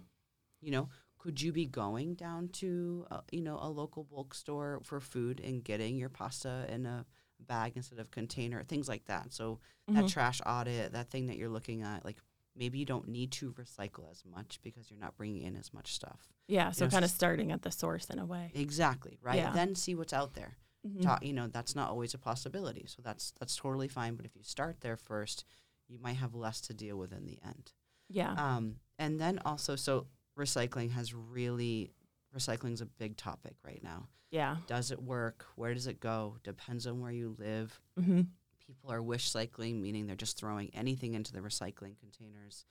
You 0.61 0.71
know, 0.71 0.89
could 1.17 1.41
you 1.41 1.51
be 1.51 1.65
going 1.65 2.15
down 2.15 2.49
to, 2.53 3.05
a, 3.11 3.21
you 3.31 3.41
know, 3.41 3.59
a 3.61 3.69
local 3.69 4.03
bulk 4.03 4.33
store 4.33 4.79
for 4.83 4.99
food 4.99 5.41
and 5.43 5.63
getting 5.63 5.97
your 5.97 6.09
pasta 6.09 6.65
in 6.69 6.85
a, 6.85 7.05
bag 7.39 7.73
instead 7.75 7.99
of 7.99 8.11
container, 8.11 8.63
things 8.63 8.87
like 8.87 9.05
that. 9.05 9.33
So 9.33 9.59
that 9.87 10.07
trash 10.07 10.41
audit, 10.45 10.93
that 10.93 11.09
thing 11.09 11.27
that 11.27 11.37
you're 11.37 11.49
looking 11.49 11.81
at, 11.83 12.05
like 12.05 12.17
maybe 12.55 12.79
you 12.79 12.85
don't 12.85 13.07
need 13.07 13.31
to 13.33 13.51
recycle 13.51 14.09
as 14.09 14.23
much 14.25 14.59
because 14.63 14.89
you're 14.89 14.99
not 14.99 15.17
bringing 15.17 15.43
in 15.43 15.55
as 15.55 15.73
much 15.73 15.93
stuff. 15.93 16.29
Yeah. 16.47 16.71
So 16.71 16.85
know, 16.85 16.91
kind 16.91 17.05
of 17.05 17.11
starting 17.11 17.51
at 17.51 17.61
the 17.61 17.71
source 17.71 18.09
in 18.09 18.19
a 18.19 18.25
way. 18.25 18.51
Exactly, 18.55 19.19
right? 19.21 19.35
Yeah. 19.35 19.51
Then 19.51 19.75
see 19.75 19.95
what's 19.95 20.13
out 20.13 20.33
there. 20.33 20.55
Mhm. 20.85 21.01
Ta- 21.01 21.19
you 21.21 21.33
know, 21.33 21.47
that's 21.47 21.75
not 21.75 21.89
always 21.89 22.13
a 22.13 22.17
possibility. 22.17 22.85
So 22.87 23.01
that's 23.01 23.31
that's 23.39 23.55
totally 23.55 23.87
fine, 23.87 24.15
but 24.15 24.25
if 24.25 24.35
you 24.35 24.43
start 24.43 24.81
there 24.81 24.97
first, 24.97 25.43
you 25.87 25.97
might 25.99 26.17
have 26.17 26.33
less 26.35 26.61
to 26.61 26.73
deal 26.73 26.97
with 26.97 27.11
in 27.13 27.25
the 27.25 27.39
end. 27.43 27.71
Yeah. 28.09 28.33
Um, 28.33 28.79
and 28.99 29.19
then 29.19 29.39
also, 29.45 29.75
so 29.75 30.07
recycling 30.37 30.91
has 30.91 31.13
really, 31.13 31.91
recycling 32.35 32.73
is 32.73 32.81
a 32.81 32.85
big 32.85 33.17
topic 33.17 33.55
right 33.63 33.81
now. 33.83 34.07
yeah. 34.31 34.57
Does 34.67 34.91
it 34.91 35.01
work? 35.01 35.45
Where 35.55 35.73
does 35.73 35.87
it 35.87 35.99
go? 35.99 36.37
Depends 36.43 36.85
on 36.87 36.99
where 37.01 37.11
you 37.11 37.35
live. 37.39 37.79
hmm 37.97 38.21
People 38.65 38.91
are 38.91 39.01
wish 39.01 39.29
cycling, 39.29 39.81
meaning 39.81 40.07
they're 40.07 40.15
just 40.15 40.37
throwing 40.37 40.69
anything 40.73 41.13
into 41.13 41.31
the 41.31 41.39
recycling 41.39 41.97
containers, 41.99 42.65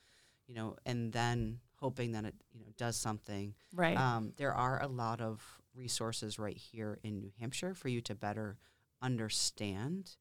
you 0.48 0.54
know, 0.54 0.76
and 0.84 1.12
then 1.12 1.60
hoping 1.76 2.12
that 2.12 2.24
it, 2.24 2.34
you 2.52 2.60
know, 2.60 2.72
does 2.76 2.96
something. 2.96 3.54
Right. 3.72 3.96
Um, 3.96 4.32
there 4.36 4.52
are 4.52 4.82
a 4.82 4.88
lot 4.88 5.20
of 5.20 5.40
resources 5.74 6.38
right 6.38 6.56
here 6.56 6.98
in 7.02 7.20
New 7.20 7.32
Hampshire 7.40 7.74
for 7.74 7.88
you 7.88 8.00
to 8.02 8.14
better 8.14 8.58
understand 9.02 10.16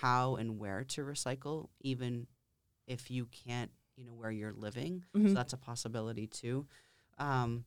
how 0.00 0.36
and 0.36 0.58
where 0.58 0.84
to 0.84 1.02
recycle, 1.02 1.68
even 1.80 2.26
if 2.86 3.10
you 3.10 3.26
can't, 3.26 3.70
you 3.96 4.04
know, 4.04 4.12
where 4.14 4.30
you're 4.30 4.52
living. 4.52 5.04
Mhm. 5.14 5.28
So 5.28 5.34
that's 5.34 5.52
a 5.52 5.56
possibility 5.58 6.26
too. 6.26 6.66
Um, 7.18 7.64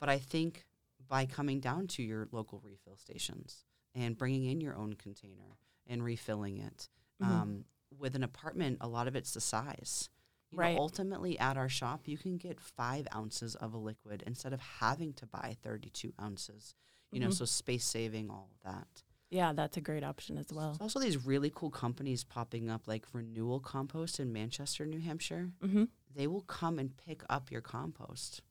but 0.00 0.08
I 0.08 0.18
think 0.18 0.66
by 1.08 1.26
coming 1.26 1.60
down 1.60 1.86
to 1.88 2.02
your 2.02 2.28
local 2.32 2.60
refill 2.60 2.96
stations 2.96 3.64
and 3.94 4.16
bringing 4.16 4.44
in 4.46 4.60
your 4.60 4.74
own 4.76 4.94
container 4.94 5.58
and 5.86 6.02
refilling 6.02 6.58
it, 6.58 6.88
Mhm. 7.20 7.26
um, 7.26 7.64
with 7.96 8.14
an 8.16 8.22
apartment, 8.24 8.78
a 8.80 8.88
lot 8.88 9.06
of 9.06 9.14
it's 9.14 9.34
the 9.34 9.40
size. 9.40 10.08
You 10.54 10.58
Right. 10.60 10.74
Know, 10.76 10.82
ultimately, 10.82 11.38
at 11.38 11.56
our 11.56 11.68
shop, 11.68 12.06
you 12.06 12.16
can 12.16 12.36
get 12.36 12.60
five 12.60 13.06
ounces 13.14 13.54
of 13.56 13.74
a 13.74 13.78
liquid 13.78 14.22
instead 14.26 14.52
of 14.52 14.60
having 14.60 15.12
to 15.14 15.26
buy 15.26 15.56
32 15.62 16.14
ounces. 16.20 16.74
You 17.10 17.20
know, 17.20 17.28
Mhm. 17.28 17.34
so 17.34 17.44
space 17.44 17.84
saving, 17.84 18.30
all 18.30 18.50
of 18.52 18.60
that. 18.62 19.02
yeah, 19.30 19.52
that's 19.52 19.76
a 19.76 19.80
great 19.80 20.04
option 20.04 20.38
as 20.38 20.52
well. 20.52 20.70
There's 20.72 20.80
also 20.80 21.00
these 21.00 21.26
really 21.26 21.50
cool 21.50 21.70
companies 21.70 22.22
popping 22.22 22.70
up, 22.70 22.86
like 22.86 23.12
Renewal 23.12 23.58
Compost 23.58 24.20
in 24.20 24.32
Manchester, 24.32 24.86
New 24.86 25.00
Hampshire. 25.00 25.50
hmm 25.60 25.84
They 26.14 26.28
will 26.28 26.42
come 26.42 26.78
and 26.78 26.96
pick 26.96 27.24
up 27.28 27.50
your 27.50 27.60
compost 27.60 28.42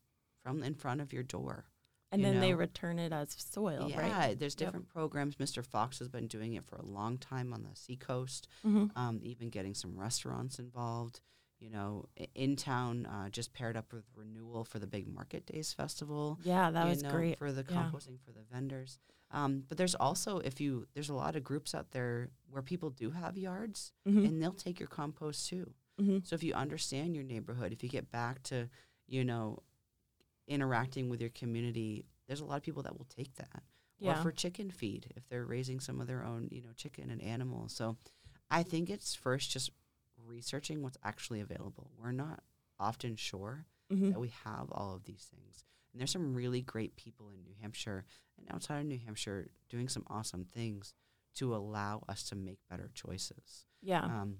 from 0.41 0.62
in 0.62 0.75
front 0.75 1.00
of 1.00 1.13
your 1.13 1.24
door. 1.24 1.65
And 2.12 2.22
you 2.22 2.27
then 2.27 2.41
they 2.41 2.53
return 2.53 3.00
it 3.00 3.13
as 3.13 3.31
soil, 3.31 3.88
yeah, 3.89 3.98
right? 4.27 4.38
there's 4.38 4.53
Yep. 4.53 4.57
different 4.67 4.89
programs. 4.89 5.38
Mr. 5.38 5.63
Fox 5.65 6.00
has 6.00 6.10
been 6.10 6.27
doing 6.27 6.53
it 6.53 6.65
for 6.65 6.75
a 6.75 6.86
long 6.86 7.17
time 7.17 7.53
on 7.53 7.63
the 7.63 7.75
seacoast. 7.75 8.48
hmm 8.62 8.88
um, 8.95 9.19
even 9.24 9.50
getting 9.50 9.74
some 9.74 9.98
restaurants 9.98 10.60
involved. 10.60 11.22
You 11.63 11.70
know, 11.70 12.10
in 12.36 12.58
town, 12.58 13.05
uh, 13.05 13.29
just 13.29 13.53
paired 13.53 13.77
up 13.77 13.93
with 13.93 14.03
Renewal 14.15 14.65
for 14.65 14.79
the 14.79 14.86
big 14.86 15.08
Market 15.08 15.46
Days 15.46 15.72
Festival. 15.72 16.38
Yeah, 16.43 16.70
that 16.72 16.86
was 16.86 17.01
know, 17.03 17.10
great. 17.10 17.38
for 17.38 17.53
the 17.53 17.63
Yeah. 17.70 17.86
composting 17.86 18.20
for 18.20 18.34
the 18.34 18.43
vendors. 18.51 19.00
Um, 19.32 19.63
but 19.70 19.77
there's 19.77 19.96
also 19.96 20.39
if 20.39 20.60
you 20.60 20.88
there's 20.93 21.10
a 21.10 21.13
lot 21.15 21.38
of 21.38 21.43
groups 21.43 21.74
out 21.74 21.91
there 21.91 22.32
where 22.50 22.62
people 22.62 22.89
do 22.89 23.12
have 23.12 23.38
yards 23.38 23.93
hmm 24.05 24.25
and 24.25 24.41
they'll 24.41 24.51
take 24.51 24.77
your 24.77 24.89
compost 24.89 25.48
too. 25.48 25.74
hmm 25.98 26.17
So 26.24 26.36
if 26.36 26.43
you 26.43 26.53
understand 26.53 27.15
your 27.15 27.24
neighborhood, 27.24 27.72
if 27.72 27.82
you 27.82 27.88
get 27.89 28.12
back 28.12 28.43
to 28.43 28.67
you 29.08 29.24
know 29.24 29.63
interacting 30.48 31.08
with 31.10 31.22
your 31.22 31.29
community, 31.29 32.03
there's 32.27 32.41
a 32.41 32.46
lot 32.46 32.58
of 32.58 32.63
people 32.63 32.84
that 32.84 32.98
will 32.98 33.05
take 33.05 33.34
that 33.36 33.63
Yeah. 34.00 34.20
or 34.20 34.22
for 34.24 34.32
chicken 34.34 34.70
feed 34.70 35.13
if 35.15 35.27
they're 35.29 35.46
raising 35.46 35.79
some 35.79 36.01
of 36.01 36.08
their 36.08 36.24
own, 36.25 36.50
you 36.51 36.62
know, 36.62 36.74
chicken 36.75 37.10
and 37.10 37.22
animals. 37.22 37.74
So 37.74 37.96
I 38.51 38.63
think 38.63 38.89
it's 38.89 39.15
first 39.15 39.50
just 39.51 39.72
researching 40.25 40.82
what's 40.82 40.98
actually 41.03 41.39
available. 41.42 41.92
We're 41.98 42.12
not 42.12 42.42
often 42.80 43.15
sure 43.15 43.65
hmm 43.89 44.10
that 44.12 44.20
we 44.20 44.32
have 44.46 44.72
all 44.72 44.96
of 44.96 45.03
these 45.06 45.27
things. 45.34 45.65
And 45.92 46.00
there's 46.00 46.12
some 46.12 46.34
really 46.34 46.62
great 46.62 46.96
people 46.96 47.30
in 47.30 47.44
New 47.44 47.53
Hampshire 47.62 48.06
and 48.38 48.48
outside 48.51 48.80
of 48.80 48.86
New 48.88 49.00
Hampshire 49.06 49.50
doing 49.70 49.88
some 49.88 50.03
awesome 50.08 50.46
things 50.46 50.94
to 51.36 51.53
allow 51.56 52.03
us 52.10 52.24
to 52.30 52.36
make 52.36 52.58
better 52.70 52.89
choices. 52.96 53.65
Yeah. 53.82 54.03
Um, 54.03 54.38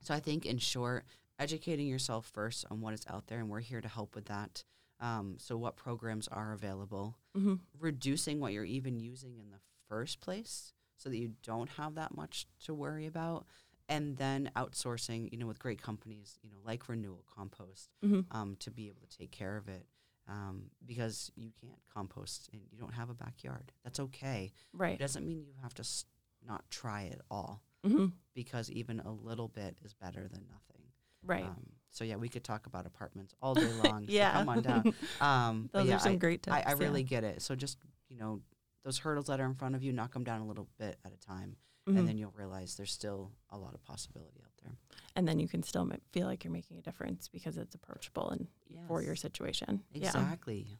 so 0.00 0.14
I 0.14 0.20
think, 0.20 0.46
in 0.46 0.58
short, 0.58 1.04
educating 1.38 1.86
yourself 1.88 2.30
first 2.32 2.64
on 2.70 2.80
what 2.80 2.94
is 2.94 3.04
out 3.10 3.26
there, 3.26 3.40
and 3.40 3.48
we're 3.50 3.60
here 3.60 3.80
to 3.80 3.88
help 3.88 4.14
with 4.14 4.26
that. 4.26 4.64
Um, 5.00 5.36
so, 5.38 5.56
what 5.56 5.76
programs 5.76 6.28
are 6.28 6.52
available? 6.52 7.16
hmm 7.34 7.54
reducing 7.78 8.38
what 8.40 8.52
you're 8.52 8.64
even 8.64 8.98
using 8.98 9.38
in 9.38 9.50
the 9.50 9.58
first 9.88 10.20
place 10.20 10.72
so 10.96 11.08
that 11.10 11.16
you 11.18 11.32
don't 11.42 11.70
have 11.70 11.96
that 11.96 12.14
much 12.16 12.46
to 12.64 12.72
worry 12.72 13.04
about 13.06 13.46
and 13.88 14.16
then 14.16 14.50
outsourcing 14.56 15.30
you 15.32 15.38
know 15.38 15.46
with 15.46 15.58
great 15.58 15.80
companies 15.82 16.38
you 16.42 16.50
know 16.50 16.56
like 16.64 16.88
renewal 16.88 17.24
compost 17.34 17.90
hmm 18.02 18.20
um, 18.30 18.56
to 18.58 18.70
be 18.70 18.88
able 18.88 19.02
to 19.08 19.18
take 19.18 19.30
care 19.30 19.56
of 19.56 19.68
it 19.68 19.86
um, 20.28 20.70
because 20.86 21.30
you 21.36 21.50
can't 21.60 21.78
compost 21.92 22.48
and 22.52 22.62
you 22.70 22.78
don't 22.78 22.94
have 22.94 23.10
a 23.10 23.14
backyard 23.14 23.72
that's 23.84 24.00
okay 24.00 24.52
Right. 24.72 24.94
it 24.94 24.98
doesn't 24.98 25.26
mean 25.26 25.44
you 25.44 25.54
have 25.62 25.74
to 25.74 25.82
s- 25.82 26.04
not 26.46 26.64
try 26.70 27.02
it 27.02 27.20
all 27.30 27.62
hmm 27.84 28.06
because 28.34 28.70
even 28.70 29.00
a 29.00 29.10
little 29.12 29.48
bit 29.48 29.76
is 29.84 29.92
better 29.94 30.26
than 30.28 30.44
nothing 30.48 30.82
Right. 31.26 31.44
um, 31.44 31.66
so 31.90 32.04
yeah 32.04 32.16
we 32.16 32.28
could 32.28 32.44
talk 32.44 32.66
about 32.66 32.86
apartments 32.86 33.34
all 33.42 33.54
day 33.54 33.72
long 33.84 34.04
yeah. 34.08 34.32
so 34.32 34.38
come 34.38 34.48
on 34.48 34.62
down 34.62 34.94
um, 35.20 35.68
Those 35.72 35.88
yeah, 35.88 35.96
are 35.96 36.00
some 36.00 36.12
I- 36.12 36.16
great 36.16 36.42
tips. 36.42 36.54
I, 36.56 36.60
I 36.60 36.70
yeah. 36.70 36.76
really 36.78 37.02
get 37.02 37.24
it. 37.24 37.40
So 37.42 37.54
just 37.54 37.78
you 38.08 38.16
know 38.18 38.40
those 38.84 38.98
hurdles 38.98 39.26
that 39.28 39.40
are 39.40 39.46
in 39.46 39.54
front 39.54 39.74
of 39.74 39.82
you, 39.82 39.92
knock 39.92 40.12
them 40.12 40.24
down 40.24 40.42
a 40.42 40.46
little 40.46 40.68
bit 40.78 40.98
at 41.06 41.12
a 41.12 41.16
time, 41.16 41.56
Mhm. 41.86 41.98
and 41.98 42.08
then 42.08 42.16
you'll 42.18 42.30
realize 42.32 42.76
there's 42.76 42.92
still 42.92 43.30
a 43.50 43.58
lot 43.58 43.74
of 43.74 43.82
possibility 43.84 44.40
out 44.42 44.50
there. 44.62 44.76
and 45.16 45.28
then 45.28 45.38
you 45.38 45.46
can 45.46 45.62
still 45.62 45.84
ma- 45.84 45.96
feel 46.12 46.26
like 46.26 46.42
you're 46.42 46.52
making 46.52 46.76
a 46.78 46.82
difference 46.82 47.28
because 47.28 47.56
it's 47.58 47.74
approachable 47.74 48.30
and 48.30 48.48
for 48.88 49.00
your 49.02 49.12
Yes, 49.12 49.20
situation. 49.20 49.84
Yeah. 49.92 50.06
exactly. 50.08 50.78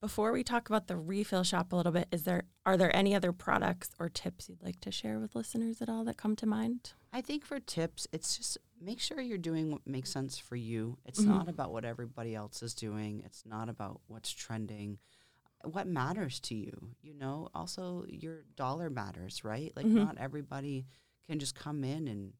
Before 0.00 0.32
we 0.32 0.44
talk 0.44 0.68
about 0.68 0.86
the 0.86 0.96
refill 0.96 1.44
shop 1.44 1.72
a 1.72 1.76
little 1.76 1.92
bit, 1.92 2.08
is 2.12 2.24
there 2.24 2.42
are 2.66 2.76
there 2.76 2.94
any 2.94 3.14
other 3.14 3.32
products 3.32 3.90
or 3.98 4.08
tips 4.08 4.48
you'd 4.48 4.62
like 4.62 4.80
to 4.80 4.90
share 4.90 5.18
with 5.20 5.34
listeners 5.34 5.80
at 5.80 5.88
all 5.88 6.04
that 6.04 6.16
come 6.18 6.34
to 6.36 6.46
mind? 6.46 6.92
I 7.12 7.20
think 7.20 7.44
for 7.44 7.58
tips, 7.60 8.06
it's 8.12 8.36
just 8.36 8.58
make 8.80 9.00
sure 9.00 9.20
you're 9.20 9.38
doing 9.38 9.70
what 9.70 9.86
makes 9.86 10.10
sense 10.10 10.36
for 10.38 10.56
you. 10.56 10.98
It's 11.04 11.20
Mhm. 11.20 11.26
not 11.28 11.48
about 11.48 11.72
what 11.72 11.84
everybody 11.84 12.34
else 12.34 12.62
is 12.62 12.74
doing. 12.74 13.20
It's 13.20 13.46
not 13.46 13.68
about 13.68 14.00
what's 14.06 14.30
trending. 14.30 14.98
What 15.64 15.86
matters 15.86 16.40
to 16.40 16.54
you, 16.54 16.94
you 17.02 17.14
know. 17.14 17.48
Also, 17.54 18.04
your 18.08 18.44
dollar 18.56 18.90
matters, 18.90 19.44
right? 19.44 19.72
Like 19.76 19.86
Mhm. 19.86 19.96
not 19.96 20.18
everybody 20.18 20.86
can 21.26 21.38
just 21.38 21.54
come 21.54 21.84
in 21.84 22.08
and 22.08 22.34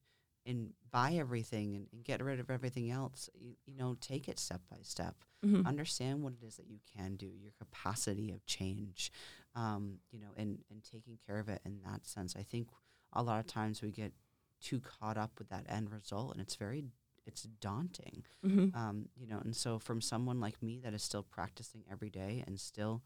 and 0.46 0.74
buy 0.90 1.14
everything 1.14 1.74
and, 1.74 1.88
and 1.90 2.04
get 2.04 2.22
rid 2.22 2.38
of 2.38 2.50
everything 2.50 2.90
else. 2.90 3.30
You, 3.34 3.56
you 3.64 3.74
know, 3.74 3.96
take 3.98 4.28
it 4.28 4.38
step 4.38 4.60
by 4.70 4.76
step. 4.82 5.16
Mhm. 5.42 5.64
Understand 5.64 6.22
what 6.22 6.34
it 6.34 6.42
is 6.44 6.56
that 6.56 6.66
you 6.68 6.80
can 6.94 7.16
do, 7.16 7.26
your 7.26 7.52
capacity 7.52 8.30
of 8.30 8.44
change, 8.44 9.10
um, 9.54 10.00
you 10.10 10.18
know, 10.18 10.32
and 10.36 10.62
and 10.70 10.84
taking 10.84 11.16
care 11.26 11.38
of 11.38 11.48
it 11.48 11.62
in 11.64 11.80
that 11.86 12.06
sense. 12.06 12.36
I 12.36 12.42
think 12.42 12.68
a 13.14 13.22
lot 13.22 13.40
of 13.40 13.46
times 13.46 13.80
we 13.80 13.90
get 13.90 14.12
too 14.60 14.80
caught 14.80 15.16
up 15.16 15.38
with 15.38 15.48
that 15.48 15.64
end 15.68 15.90
result, 15.90 16.32
and 16.32 16.40
it's 16.42 16.56
very 16.56 16.84
it's 17.26 17.42
daunting, 17.42 18.24
Mhm. 18.44 18.74
um, 18.74 19.08
you 19.16 19.26
know. 19.26 19.38
And 19.38 19.54
so, 19.54 19.78
from 19.78 20.00
someone 20.00 20.40
like 20.40 20.62
me 20.62 20.78
that 20.80 20.94
is 20.94 21.02
still 21.02 21.22
practicing 21.22 21.84
every 21.90 22.10
day 22.10 22.42
and 22.46 22.58
still 22.60 23.02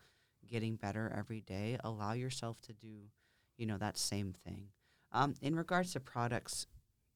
getting 0.46 0.76
better 0.76 1.12
every 1.16 1.40
day, 1.40 1.78
allow 1.84 2.12
yourself 2.12 2.60
to 2.62 2.72
do, 2.72 3.10
you 3.56 3.66
know, 3.66 3.78
that 3.78 3.96
same 3.98 4.32
thing. 4.32 4.68
Um, 5.12 5.34
in 5.42 5.54
regards 5.56 5.92
to 5.92 6.00
products, 6.00 6.66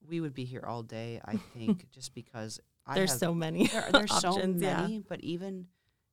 we 0.06 0.20
would 0.20 0.34
be 0.34 0.44
here 0.44 0.64
all 0.66 0.82
day. 0.82 1.20
I 1.24 1.36
think 1.54 1.86
just 1.90 2.14
because 2.14 2.60
I 2.86 2.94
There's 2.96 3.10
have, 3.10 3.18
so 3.20 3.34
many. 3.34 3.66
there, 3.68 3.88
there's 3.92 4.12
so 4.20 4.28
options, 4.30 4.60
yeah. 4.62 4.82
many, 4.82 4.98
but 4.98 5.20
even 5.20 5.66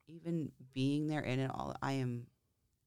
even 0.07 0.51
being 0.73 1.07
there 1.07 1.21
in 1.21 1.39
it 1.39 1.51
all, 1.51 1.75
I 1.83 1.93
am 1.93 2.27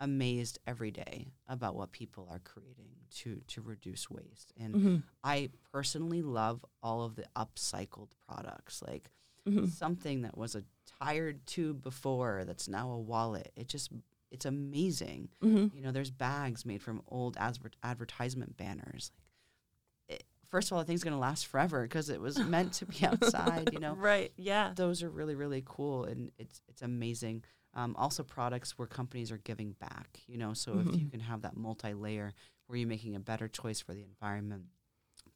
amazed 0.02 0.59
every 0.66 0.90
day 0.90 1.32
about 1.49 1.75
what 1.76 1.92
people 1.92 2.28
are 2.30 2.40
creating 2.40 2.90
to 3.11 3.40
to 3.47 3.61
reduce 3.62 4.11
waste. 4.11 4.52
And 4.59 4.75
Mhm. 4.75 5.02
I 5.23 5.50
personally 5.73 6.23
love 6.23 6.64
all 6.82 7.02
of 7.04 7.14
the 7.14 7.25
upcycled 7.37 8.11
products, 8.26 8.82
like 8.82 9.11
Mhm. 9.47 9.68
something 9.68 10.23
that 10.23 10.37
was 10.37 10.54
a 10.54 10.64
tired 11.00 11.47
tube 11.47 11.82
before 11.82 12.44
that's 12.44 12.68
now 12.68 12.90
a 12.90 12.99
wallet. 12.99 13.52
It 13.56 13.68
just 13.68 13.90
it's 14.30 14.47
amazing. 14.47 15.28
Mhm. 15.42 15.75
You 15.75 15.82
know, 15.82 15.92
there's 15.92 16.11
bags 16.11 16.64
made 16.64 16.82
from 16.82 17.02
old 17.06 17.37
adver- 17.37 17.71
advertisement 17.82 18.56
banners. 18.56 19.11
Like, 20.09 20.21
it, 20.21 20.26
first 20.49 20.68
of 20.71 20.73
all, 20.73 20.78
the 20.78 20.87
thing's 20.87 21.04
gonna 21.04 21.18
last 21.18 21.47
forever 21.47 21.82
because 21.82 22.09
it 22.09 22.18
was 22.21 22.38
meant 22.38 22.73
to 22.75 22.87
be 22.87 22.97
outside. 23.06 23.73
You 23.75 23.78
know, 23.78 23.94
Right. 23.94 24.32
Yeah. 24.37 24.73
those 24.75 25.02
are 25.02 25.11
really 25.11 25.35
really 25.35 25.62
cool 25.66 26.04
and 26.04 26.32
it's 26.38 26.62
it's 26.68 26.80
amazing 26.82 27.44
um, 27.74 27.94
also 27.96 28.22
products 28.22 28.76
where 28.78 28.86
companies 28.88 29.30
are 29.32 29.38
giving 29.38 29.72
back 29.72 30.20
you 30.26 30.36
know 30.38 30.52
so 30.54 30.78
if 30.78 30.86
you 30.86 31.04
Mhm. 31.06 31.10
can 31.10 31.20
have 31.20 31.42
that 31.42 31.56
multi-layer 31.56 32.32
where 32.66 32.78
you're 32.78 32.88
making 32.88 33.14
a 33.16 33.20
better 33.20 33.48
choice 33.48 33.80
for 33.80 33.94
the 33.94 34.02
environment 34.02 34.64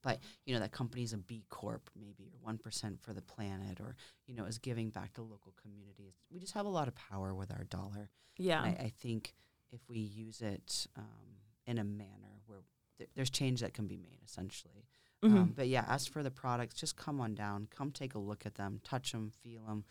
but 0.02 0.18
you 0.44 0.52
know 0.54 0.60
that 0.60 0.72
company's 0.72 1.12
a 1.12 1.18
b 1.18 1.44
corp 1.48 1.90
maybe 1.98 2.30
or 2.32 2.52
1% 2.52 3.00
for 3.00 3.12
the 3.12 3.22
planet 3.22 3.80
or 3.80 3.96
you 4.26 4.34
know 4.34 4.44
is 4.44 4.58
giving 4.58 4.90
back 4.90 5.12
to 5.14 5.22
local 5.22 5.52
communities 5.60 6.14
we 6.30 6.38
just 6.38 6.54
have 6.54 6.66
a 6.66 6.70
lot 6.70 6.88
of 6.88 6.94
power 6.94 7.34
with 7.34 7.50
our 7.50 7.64
dollar 7.64 8.10
Yeah. 8.38 8.60
I, 8.62 8.68
I 8.68 8.92
think 9.00 9.34
if 9.72 9.80
we 9.88 9.98
use 9.98 10.42
it 10.42 10.86
um, 10.96 11.40
in 11.66 11.78
a 11.78 11.84
manner 11.84 12.40
where 12.46 12.62
th- 12.98 13.10
there's 13.14 13.30
change 13.30 13.60
that 13.60 13.72
can 13.74 13.86
be 13.86 13.96
made 13.96 14.20
essentially. 14.24 14.86
Mhm. 15.24 15.32
Um, 15.36 15.52
but 15.56 15.66
yeah, 15.68 15.84
as 15.88 16.06
for 16.06 16.22
the 16.22 16.30
products, 16.30 16.74
just 16.78 16.96
come 16.96 17.20
on 17.20 17.34
down, 17.34 17.66
come 17.70 17.90
take 17.90 18.14
a 18.14 18.18
look 18.18 18.46
at 18.46 18.54
them, 18.54 18.80
touch 18.84 19.10
them, 19.12 19.30
feel 19.42 19.64
them. 19.64 19.84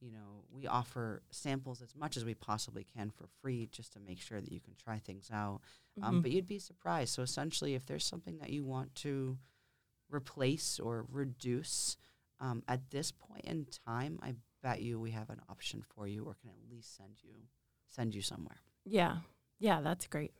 You 0.00 0.12
know, 0.12 0.44
we 0.52 0.66
offer 0.66 1.22
samples 1.30 1.82
as 1.82 1.94
much 1.96 2.16
as 2.16 2.24
we 2.24 2.34
possibly 2.34 2.84
can 2.84 3.10
for 3.10 3.26
free, 3.42 3.66
just 3.72 3.92
to 3.94 4.00
make 4.00 4.20
sure 4.20 4.40
that 4.40 4.52
you 4.52 4.60
can 4.60 4.74
try 4.76 4.98
things 4.98 5.28
out. 5.32 5.60
Um, 6.02 6.18
Mhm. 6.18 6.22
but 6.22 6.30
you'd 6.30 6.46
be 6.46 6.60
surprised. 6.60 7.14
So 7.14 7.22
essentially, 7.22 7.74
if 7.74 7.84
there's 7.84 8.04
something 8.04 8.38
that 8.38 8.50
you 8.50 8.64
want 8.64 8.94
to 8.96 9.38
replace 10.08 10.78
or 10.78 11.04
reduce, 11.10 11.96
um, 12.40 12.62
at 12.68 12.90
this 12.90 13.10
point 13.10 13.44
in 13.44 13.66
time, 13.86 14.18
I 14.22 14.36
bet 14.62 14.80
you 14.82 15.00
we 15.00 15.10
have 15.10 15.30
an 15.30 15.40
option 15.48 15.82
for 15.82 16.06
you, 16.06 16.24
or 16.24 16.34
can 16.34 16.50
at 16.50 16.70
least 16.70 16.96
send 16.96 17.22
you 17.22 17.48
send 17.88 18.14
you 18.14 18.22
somewhere. 18.22 18.60
Yeah. 18.84 19.20
Yeah, 19.58 19.80
that's 19.80 20.06
great. 20.06 20.32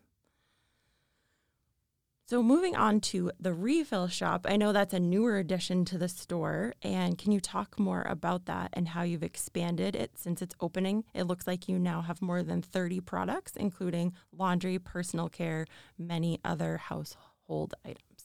So, 2.28 2.42
moving 2.42 2.76
on 2.76 3.00
to 3.12 3.32
the 3.40 3.54
refill 3.54 4.06
shop, 4.06 4.44
I 4.47 4.58
know 4.58 4.70
that's 4.70 4.92
a 4.92 5.00
newer 5.00 5.38
addition 5.38 5.87
to 5.87 5.97
the 5.97 6.11
store. 6.11 6.75
And 6.82 7.16
can 7.16 7.32
you 7.32 7.40
talk 7.40 7.78
more 7.78 8.02
about 8.06 8.44
that 8.44 8.68
and 8.75 8.88
how 8.88 9.00
you've 9.00 9.23
expanded 9.23 9.97
it 9.97 10.11
since 10.18 10.42
its 10.42 10.54
opening? 10.61 11.04
It 11.14 11.23
looks 11.23 11.47
like 11.47 11.70
you 11.70 11.78
now 11.78 12.02
have 12.02 12.20
more 12.20 12.42
than 12.42 12.61
30 12.61 13.00
products, 13.00 13.52
including 13.56 14.12
laundry, 14.30 14.78
personal 14.78 15.30
care, 15.30 15.64
many 15.97 16.38
other 16.44 16.76
household 16.76 17.73
items. 17.82 18.25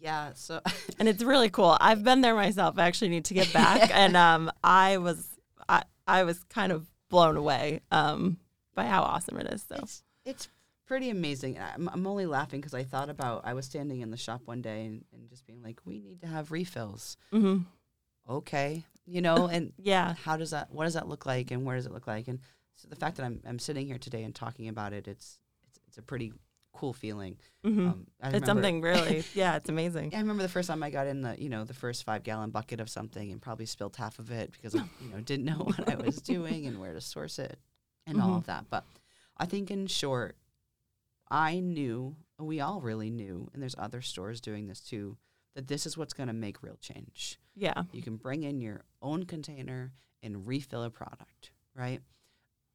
Yeah. 0.00 0.30
So 0.34 0.62
And 0.98 1.06
it's 1.06 1.22
really 1.22 1.50
cool. 1.50 1.76
I've 1.78 2.04
been 2.04 2.22
there 2.22 2.34
myself. 2.34 2.78
I 2.78 2.86
actually 2.86 3.10
need 3.10 3.26
to 3.26 3.34
get 3.34 3.52
back. 3.52 3.90
and 3.94 4.16
um, 4.16 4.50
I 4.62 4.96
was 4.96 5.28
I, 5.68 5.82
I 6.06 6.22
was 6.22 6.42
kind 6.44 6.72
of 6.72 6.86
blown 7.10 7.36
away 7.36 7.80
um, 7.90 8.38
by 8.74 8.86
how 8.86 9.02
awesome 9.02 9.36
it 9.36 9.52
is. 9.52 9.62
So, 9.68 9.76
It's 9.82 10.02
it's 10.24 10.48
pretty 10.86 11.10
amazing. 11.10 11.58
I'm, 11.58 11.88
I'm 11.92 12.06
only 12.06 12.26
laughing 12.26 12.60
because 12.60 12.74
I 12.74 12.84
thought 12.84 13.08
about 13.08 13.42
I 13.44 13.54
was 13.54 13.66
standing 13.66 14.00
in 14.00 14.10
the 14.10 14.16
shop 14.16 14.42
one 14.44 14.62
day 14.62 14.86
and, 14.86 15.04
and 15.12 15.28
just 15.28 15.46
being 15.46 15.62
like, 15.62 15.80
we 15.84 15.98
need 15.98 16.20
to 16.20 16.26
have 16.26 16.50
refills. 16.52 17.16
hmm 17.32 17.58
Okay, 18.28 18.84
you 19.06 19.20
know, 19.20 19.46
and 19.52 19.72
yeah. 19.78 20.14
how 20.24 20.36
does 20.36 20.50
that? 20.50 20.70
What 20.72 20.84
does 20.84 20.94
that 20.94 21.08
look 21.08 21.26
like? 21.26 21.50
And 21.50 21.64
where 21.64 21.76
does 21.76 21.86
it 21.86 21.92
look 21.92 22.06
like? 22.06 22.28
And 22.28 22.40
so 22.74 22.88
the 22.88 22.96
fact 22.96 23.16
that 23.16 23.24
I'm 23.24 23.40
I'm 23.46 23.58
sitting 23.58 23.86
here 23.86 23.98
today 23.98 24.22
and 24.24 24.34
talking 24.34 24.68
about 24.68 24.92
it, 24.92 25.06
it's 25.08 25.38
it's, 25.66 25.78
it's 25.88 25.98
a 25.98 26.02
pretty 26.02 26.32
cool 26.72 26.92
feeling. 26.92 27.36
hmm 27.64 27.86
Um, 27.86 28.06
it's 28.22 28.46
something 28.46 28.80
really, 28.80 29.24
yeah, 29.34 29.56
it's 29.56 29.68
amazing. 29.68 30.12
I 30.14 30.18
remember 30.18 30.42
the 30.42 30.48
first 30.48 30.68
time 30.68 30.82
I 30.82 30.90
got 30.90 31.06
in 31.06 31.20
the, 31.22 31.40
you 31.40 31.48
know, 31.48 31.64
the 31.64 31.74
first 31.74 32.02
five 32.04 32.22
gallon 32.24 32.50
bucket 32.50 32.80
of 32.80 32.88
something 32.88 33.30
and 33.30 33.40
probably 33.40 33.66
spilled 33.66 33.94
half 33.96 34.18
of 34.18 34.30
it 34.30 34.50
because 34.52 34.74
I, 34.74 34.82
you 35.00 35.10
know, 35.10 35.20
didn't 35.20 35.44
know 35.44 35.58
what 35.58 35.88
I 35.88 35.94
was 35.96 36.16
doing 36.16 36.66
and 36.66 36.80
where 36.80 36.94
to 36.94 37.00
source 37.00 37.38
it 37.38 37.58
and 38.06 38.20
all 38.20 38.30
Mhm. 38.30 38.38
of 38.38 38.46
that. 38.46 38.64
But 38.70 38.84
I 39.36 39.46
think 39.46 39.70
in 39.70 39.86
short, 39.86 40.36
I 41.30 41.60
knew, 41.60 42.16
we 42.38 42.60
all 42.60 42.80
really 42.80 43.10
knew, 43.10 43.50
and 43.52 43.62
there's 43.62 43.74
other 43.78 44.02
stores 44.02 44.40
doing 44.40 44.66
this 44.66 44.80
too, 44.80 45.16
that 45.54 45.68
this 45.68 45.86
is 45.86 45.96
what's 45.96 46.12
going 46.12 46.26
to 46.26 46.32
make 46.32 46.62
real 46.62 46.76
change. 46.80 47.38
Yeah. 47.54 47.84
You 47.92 48.02
can 48.02 48.16
bring 48.16 48.42
in 48.42 48.60
your 48.60 48.82
own 49.00 49.24
container 49.24 49.92
and 50.22 50.46
refill 50.46 50.82
a 50.82 50.90
product, 50.90 51.52
right? 51.74 52.00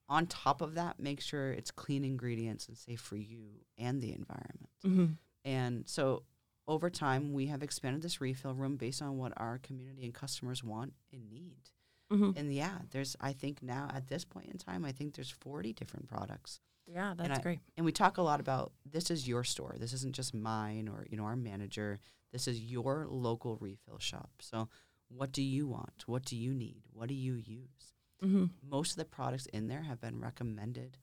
On 0.08 0.26
top 0.26 0.62
of 0.62 0.76
that, 0.76 1.00
make 1.00 1.22
sure 1.22 1.52
it's 1.52 1.72
clean 1.72 2.04
ingredients 2.04 2.68
and 2.68 2.78
safe 2.78 3.00
for 3.00 3.16
you 3.16 3.50
and 3.78 4.02
the 4.02 4.14
environment. 4.14 4.70
hmm 4.84 5.06
And 5.46 5.88
so 5.88 6.24
over 6.68 6.90
time, 6.90 7.34
we 7.34 7.48
have 7.48 7.64
expanded 7.64 8.02
this 8.02 8.22
refill 8.22 8.54
room 8.54 8.76
based 8.78 9.02
on 9.02 9.18
what 9.18 9.34
our 9.38 9.58
community 9.60 10.06
and 10.06 10.14
customers 10.14 10.64
want 10.64 10.94
and 11.12 11.30
need. 11.30 11.70
hmm 12.10 12.32
And 12.36 12.54
yeah, 12.54 12.80
there's, 12.92 13.16
I 13.20 13.34
think 13.34 13.62
now 13.62 13.90
at 13.94 14.08
this 14.08 14.26
point 14.26 14.48
in 14.52 14.58
time, 14.58 14.86
I 14.86 14.92
think 14.92 15.16
there's 15.16 15.32
40 15.32 15.74
different 15.74 16.08
products. 16.08 16.60
Yeah, 16.92 17.14
that's 17.18 17.40
I- 17.40 17.42
great. 17.42 17.60
And 17.78 17.86
we 17.86 17.92
talk 17.92 18.18
a 18.18 18.22
lot 18.22 18.40
about 18.40 18.72
this 18.86 19.12
is 19.12 19.28
your 19.28 19.44
store. 19.44 19.76
This 19.80 19.94
isn't 19.94 20.16
just 20.16 20.34
mine 20.34 20.88
or, 20.88 21.06
you 21.10 21.18
know, 21.18 21.24
our 21.26 21.36
manager. 21.36 22.00
This 22.32 22.48
is 22.48 22.60
your 22.60 23.06
local 23.10 23.58
refill 23.58 24.00
shop. 24.00 24.30
So 24.40 24.70
what 25.10 25.32
do 25.32 25.42
you 25.42 25.68
want? 25.68 26.04
What 26.08 26.26
do 26.26 26.36
you 26.36 26.54
need? 26.54 26.84
What 26.94 27.10
do 27.10 27.16
you 27.16 27.34
use? 27.36 27.94
hmm 28.22 28.46
Most 28.68 28.92
of 28.92 28.98
the 28.98 29.06
products 29.06 29.46
in 29.48 29.68
there 29.68 29.84
have 29.84 30.02
been 30.02 30.20
recommended 30.20 30.98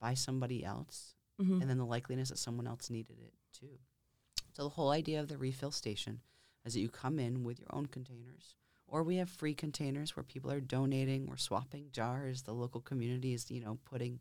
by 0.00 0.14
somebody 0.14 0.64
else 0.64 1.14
hmm 1.40 1.60
and 1.60 1.70
then 1.70 1.78
the 1.78 1.86
likeliness 1.86 2.28
that 2.30 2.38
someone 2.38 2.66
else 2.66 2.90
needed 2.90 3.16
it 3.20 3.32
too. 3.52 3.78
So 4.52 4.64
the 4.64 4.70
whole 4.70 4.90
idea 4.90 5.20
of 5.20 5.28
the 5.28 5.38
refill 5.38 5.70
station 5.70 6.20
is 6.64 6.74
that 6.74 6.80
you 6.80 6.88
come 6.88 7.18
in 7.20 7.44
with 7.44 7.60
your 7.60 7.68
own 7.72 7.86
containers, 7.86 8.54
or 8.88 9.02
we 9.04 9.16
have 9.16 9.28
free 9.30 9.54
containers 9.54 10.16
where 10.16 10.24
people 10.24 10.50
are 10.50 10.60
donating, 10.60 11.26
we're 11.26 11.36
swapping 11.36 11.90
jars, 11.92 12.42
the 12.42 12.52
local 12.54 12.80
community 12.80 13.34
is, 13.34 13.50
you 13.50 13.60
know, 13.60 13.78
putting 13.84 14.18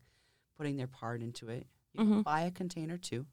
putting 0.57 0.77
their 0.77 0.87
part 0.87 1.21
into 1.21 1.49
it. 1.49 1.67
You 1.93 1.99
can 1.99 2.13
Mhm. 2.19 2.23
buy 2.23 2.41
a 2.41 2.51
container 2.51 2.97
too, 2.97 3.25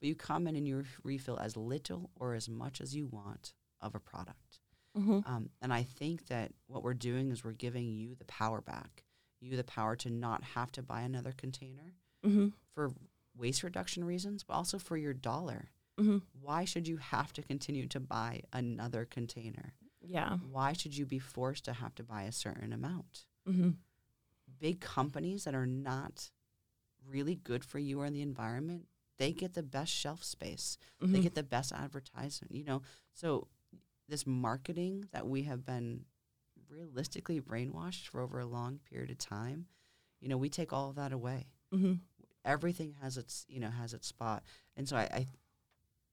but 0.00 0.08
you 0.08 0.14
come 0.14 0.46
in 0.46 0.56
and 0.56 0.66
you 0.66 0.84
refill 1.02 1.38
as 1.38 1.56
little 1.56 2.10
or 2.16 2.34
as 2.34 2.48
much 2.48 2.80
as 2.80 2.94
you 2.94 3.06
want 3.06 3.54
of 3.80 3.94
a 3.94 4.00
product. 4.00 4.60
hmm 4.94 5.20
Um, 5.24 5.50
and 5.60 5.72
I 5.72 5.82
think 5.82 6.26
that 6.26 6.52
what 6.66 6.82
we're 6.82 6.94
doing 6.94 7.30
is 7.30 7.42
we're 7.44 7.52
giving 7.52 7.88
you 7.88 8.14
the 8.14 8.24
power 8.26 8.60
back, 8.60 9.04
you 9.40 9.56
the 9.56 9.64
power 9.64 9.96
to 9.96 10.10
not 10.10 10.42
have 10.44 10.70
to 10.72 10.82
buy 10.82 11.02
another 11.02 11.32
container 11.32 11.94
hmm 12.22 12.48
for 12.74 12.92
waste 13.36 13.62
reduction 13.62 14.04
reasons, 14.04 14.42
but 14.44 14.54
also 14.54 14.78
for 14.78 14.96
your 14.96 15.14
dollar. 15.14 15.70
hmm 15.98 16.18
Why 16.32 16.64
should 16.64 16.86
you 16.88 16.96
have 16.98 17.32
to 17.34 17.42
continue 17.42 17.86
to 17.88 18.00
buy 18.00 18.42
another 18.52 19.04
container? 19.04 19.74
Yeah. 20.00 20.38
Why 20.38 20.72
should 20.74 20.96
you 20.96 21.06
be 21.06 21.18
forced 21.18 21.64
to 21.66 21.72
have 21.72 21.94
to 21.96 22.04
buy 22.04 22.24
a 22.24 22.32
certain 22.32 22.72
amount? 22.72 23.26
hmm 23.46 23.70
Big 24.58 24.80
companies 24.80 25.44
that 25.44 25.54
are 25.54 25.66
not 25.66 26.30
really 27.08 27.34
good 27.36 27.64
for 27.64 27.78
you 27.78 28.00
or 28.00 28.10
the 28.10 28.22
environment, 28.22 28.86
they 29.18 29.32
get 29.32 29.54
the 29.54 29.62
best 29.62 29.92
shelf 29.92 30.22
space. 30.24 30.76
They 31.00 31.06
hmm 31.06 31.20
get 31.20 31.34
the 31.34 31.42
best 31.42 31.72
advertisement, 31.72 32.54
you 32.54 32.64
know. 32.64 32.82
So 33.12 33.48
this 34.08 34.26
marketing 34.26 35.06
that 35.12 35.26
we 35.26 35.42
have 35.42 35.64
been 35.64 36.04
realistically 36.68 37.40
brainwashed 37.40 38.08
for 38.08 38.20
over 38.20 38.38
a 38.40 38.46
long 38.46 38.80
period 38.90 39.10
of 39.10 39.18
time, 39.18 39.66
you 40.20 40.28
know, 40.28 40.36
we 40.36 40.48
take 40.48 40.72
all 40.72 40.90
of 40.90 40.96
that 40.96 41.12
away. 41.12 41.46
hmm 41.72 41.94
everything 42.44 42.94
has 43.02 43.16
its 43.16 43.44
you 43.48 43.58
know 43.60 43.70
has 43.70 43.94
its 43.94 44.06
spot 44.06 44.42
and 44.76 44.88
so 44.88 44.96
i, 44.96 45.02
I 45.02 45.26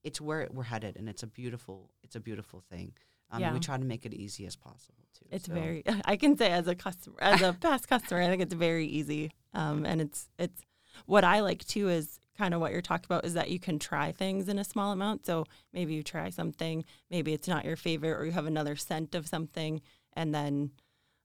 it's 0.03 0.19
where 0.21 0.47
we're 0.51 0.63
headed 0.63 0.95
and 0.97 1.09
it's 1.09 1.23
a 1.23 1.27
beautiful 1.27 1.91
it's 2.03 2.15
a 2.15 2.19
beautiful 2.19 2.61
thing 2.69 2.93
um, 3.31 3.43
and 3.43 3.53
we 3.53 3.59
try 3.59 3.77
to 3.77 3.83
make 3.85 4.05
it 4.05 4.13
easy 4.13 4.45
as 4.45 4.55
possible 4.55 5.05
too 5.13 5.25
It's 5.31 5.47
So, 5.47 5.53
very. 5.53 5.83
I 6.05 6.15
can 6.17 6.37
say 6.37 6.51
as 6.51 6.67
a 6.67 6.75
customer, 6.75 7.17
as 7.21 7.41
a 7.41 7.53
past 7.53 7.87
customer, 7.87 8.21
I 8.21 8.27
think 8.27 8.41
it's 8.41 8.53
very 8.53 8.85
easy. 8.87 9.31
Um, 9.53 9.85
and 9.85 10.01
it's 10.01 10.29
it's 10.37 10.61
what 11.05 11.23
I 11.23 11.39
like 11.41 11.65
too 11.65 11.89
is 11.89 12.19
kind 12.37 12.53
of 12.53 12.61
what 12.61 12.71
you're 12.71 12.81
talking 12.81 13.05
about 13.07 13.25
is 13.25 13.33
that 13.35 13.49
you 13.49 13.59
can 13.59 13.77
try 13.79 14.11
things 14.11 14.47
in 14.47 14.57
a 14.57 14.63
small 14.63 14.91
amount. 14.91 15.25
So 15.25 15.45
maybe 15.73 15.93
you 15.93 16.01
try 16.03 16.29
something, 16.29 16.83
maybe 17.09 17.33
it's 17.33 17.47
not 17.47 17.65
your 17.65 17.75
favorite, 17.75 18.17
or 18.17 18.25
you 18.25 18.31
have 18.31 18.45
another 18.47 18.75
scent 18.75 19.15
of 19.15 19.27
something, 19.27 19.81
and 20.13 20.33
then. 20.33 20.71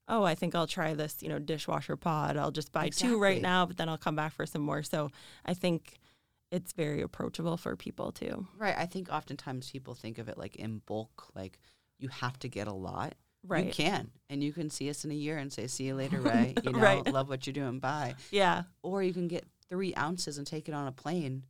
Oh, 0.09 0.23
I 0.23 0.35
think 0.35 0.55
I'll 0.55 0.67
try 0.67 0.93
this, 0.93 1.21
you 1.21 1.27
know, 1.27 1.37
dishwasher 1.37 1.97
pod. 1.97 2.37
I'll 2.37 2.49
just 2.49 2.71
buy 2.71 2.87
two 2.87 3.19
right 3.19 3.41
now, 3.41 3.65
but 3.65 3.75
then 3.75 3.89
I'll 3.89 3.97
come 3.97 4.15
back 4.15 4.31
for 4.31 4.45
some 4.45 4.61
more. 4.61 4.81
So 4.81 5.11
I 5.45 5.53
think 5.53 5.97
it's 6.49 6.71
very 6.71 7.01
approachable 7.01 7.57
for 7.57 7.75
people 7.75 8.13
too. 8.13 8.47
right 8.57 8.75
i 8.77 8.85
think 8.85 9.09
oftentimes 9.11 9.69
people 9.69 9.93
think 9.95 10.17
of 10.17 10.29
it 10.29 10.37
like 10.37 10.55
in 10.55 10.77
bulk 10.85 11.27
like 11.35 11.59
you 11.99 12.07
have 12.07 12.39
to 12.39 12.47
get 12.47 12.67
a 12.69 12.73
lot 12.73 13.15
Right. 13.45 13.65
you 13.65 13.71
can 13.73 14.11
and 14.29 14.41
you 14.41 14.53
can 14.53 14.69
see 14.69 14.89
us 14.89 15.03
in 15.03 15.11
a 15.11 15.13
year 15.13 15.37
and 15.37 15.51
say 15.51 15.67
see 15.67 15.83
you 15.87 15.95
later 15.95 16.21
Rae 16.29 16.53
you 16.63 16.71
know 16.71 16.79
Right. 16.79 17.05
love 17.11 17.27
what 17.27 17.45
you're 17.45 17.53
doing 17.53 17.79
bye 17.79 18.15
Yeah. 18.31 18.63
or 18.81 19.03
you 19.03 19.11
can 19.11 19.27
get 19.27 19.43
three 19.69 19.93
ounces 19.95 20.37
and 20.37 20.45
take 20.47 20.67
it 20.67 20.73
on 20.73 20.87
a 20.87 20.91
plane 20.91 21.43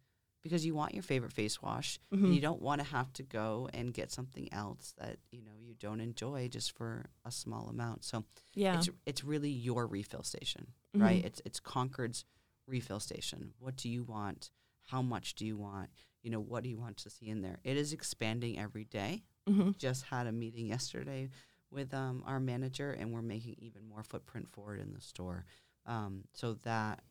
because 0.44 0.66
you 0.66 0.74
want 0.76 0.94
your 0.94 1.04
favorite 1.04 1.34
face 1.34 1.62
wash. 1.62 2.00
Mhm. 2.12 2.26
and 2.26 2.36
you 2.36 2.42
don't 2.42 2.62
want 2.62 2.80
to 2.80 2.88
have 2.88 3.12
to 3.14 3.24
go 3.24 3.70
and 3.74 3.94
get 3.94 4.12
something 4.12 4.52
else 4.54 4.94
that 4.98 5.18
you 5.32 5.42
know 5.42 5.52
you 5.60 5.74
don't 5.74 6.00
enjoy 6.02 6.48
just 6.48 6.72
for 6.72 7.10
a 7.26 7.32
small 7.32 7.68
amount. 7.70 8.04
So 8.04 8.24
Yeah. 8.54 8.78
it's 8.78 8.90
it's 9.06 9.24
really 9.24 9.52
your 9.52 9.86
refill 9.88 10.24
station 10.24 10.74
Mhm. 10.96 11.02
right? 11.02 11.26
It's 11.26 11.42
it's 11.46 11.60
concord's 11.60 12.24
refill 12.66 13.00
station. 13.00 13.54
What 13.60 13.76
do 13.76 13.90
you 13.90 14.04
want? 14.04 14.52
How 14.84 15.02
much 15.02 15.36
do 15.36 15.46
you 15.46 15.58
want? 15.58 15.90
You 16.24 16.32
know 16.32 16.40
what 16.40 16.64
do 16.64 16.70
you 16.70 16.78
want 16.78 16.98
to 16.98 17.10
see 17.10 17.28
in 17.28 17.42
there? 17.42 17.60
It 17.64 17.76
is 17.78 17.92
expanding 17.94 18.58
every 18.58 18.86
day. 18.86 19.24
Hmm 19.48 19.72
just 19.78 20.04
had 20.06 20.28
a 20.28 20.32
meeting 20.32 20.68
yesterday 20.68 21.30
with 21.70 21.94
um, 21.94 22.24
our 22.26 22.40
manager 22.40 22.92
and 22.92 23.12
we're 23.14 23.22
making 23.22 23.56
even 23.60 23.86
more 23.88 24.02
footprint 24.04 24.50
forward 24.50 24.80
in 24.80 24.94
the 24.94 25.02
store. 25.02 25.46
Um, 25.86 26.24
so 26.34 26.54
that 26.64 27.04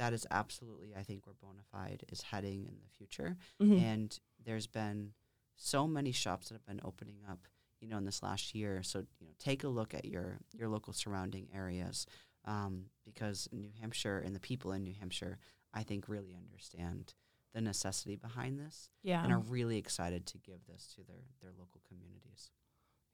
that 0.00 0.12
is 0.12 0.26
absolutely 0.30 0.90
i 0.98 1.02
think 1.02 1.26
where 1.26 1.34
bona 1.40 1.62
fide 1.72 2.02
is 2.10 2.22
heading 2.22 2.60
in 2.66 2.74
the 2.82 2.88
future 2.98 3.36
hmm 3.60 3.78
and 3.78 4.18
there's 4.44 4.66
been 4.66 5.12
so 5.56 5.86
many 5.86 6.10
shops 6.12 6.48
that 6.48 6.54
have 6.54 6.66
been 6.66 6.80
opening 6.84 7.18
up 7.30 7.40
you 7.80 7.88
know 7.88 7.98
in 7.98 8.04
this 8.06 8.22
last 8.22 8.54
year 8.54 8.82
so 8.82 8.98
you 9.20 9.26
know 9.26 9.32
take 9.38 9.62
a 9.64 9.68
look 9.68 9.92
at 9.94 10.04
your 10.04 10.38
your 10.58 10.68
local 10.68 10.92
surrounding 10.92 11.46
areas 11.54 12.06
um, 12.46 12.86
because 13.04 13.48
new 13.52 13.70
hampshire 13.80 14.18
and 14.24 14.34
the 14.34 14.40
people 14.40 14.72
in 14.72 14.82
new 14.82 14.94
hampshire 14.98 15.36
i 15.74 15.82
think 15.82 16.08
really 16.08 16.34
understand 16.34 17.14
the 17.52 17.60
necessity 17.60 18.16
behind 18.16 18.58
this 18.58 18.88
Yeah. 19.02 19.22
and 19.24 19.32
are 19.32 19.40
really 19.56 19.76
excited 19.76 20.24
to 20.26 20.38
give 20.38 20.60
this 20.66 20.92
to 20.94 21.02
their 21.04 21.24
their 21.42 21.52
local 21.58 21.80
communities 21.88 22.50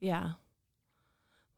Yeah. 0.00 0.32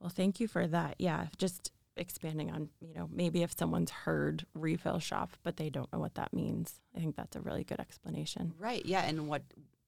Well, 0.01 0.11
thank 0.11 0.39
you 0.41 0.47
for 0.47 0.67
that. 0.69 0.95
Yeah, 1.01 1.27
just 1.39 1.73
expanding 1.99 2.51
on, 2.51 2.69
you 2.81 2.95
know, 2.95 3.09
maybe 3.13 3.43
if 3.43 3.57
someone's 3.57 3.91
heard 3.91 4.47
refill 4.55 4.99
shop, 4.99 5.37
but 5.43 5.57
they 5.57 5.71
don't 5.71 5.93
know 5.93 5.99
what 5.99 6.15
that 6.15 6.33
means. 6.33 6.81
I 6.97 7.01
think 7.01 7.17
that's 7.17 7.37
a 7.37 7.41
really 7.41 7.65
good 7.65 7.81
explanation. 7.81 8.55
Right. 8.59 8.85
Yeah. 8.85 9.03
And 9.03 9.29
what 9.29 9.43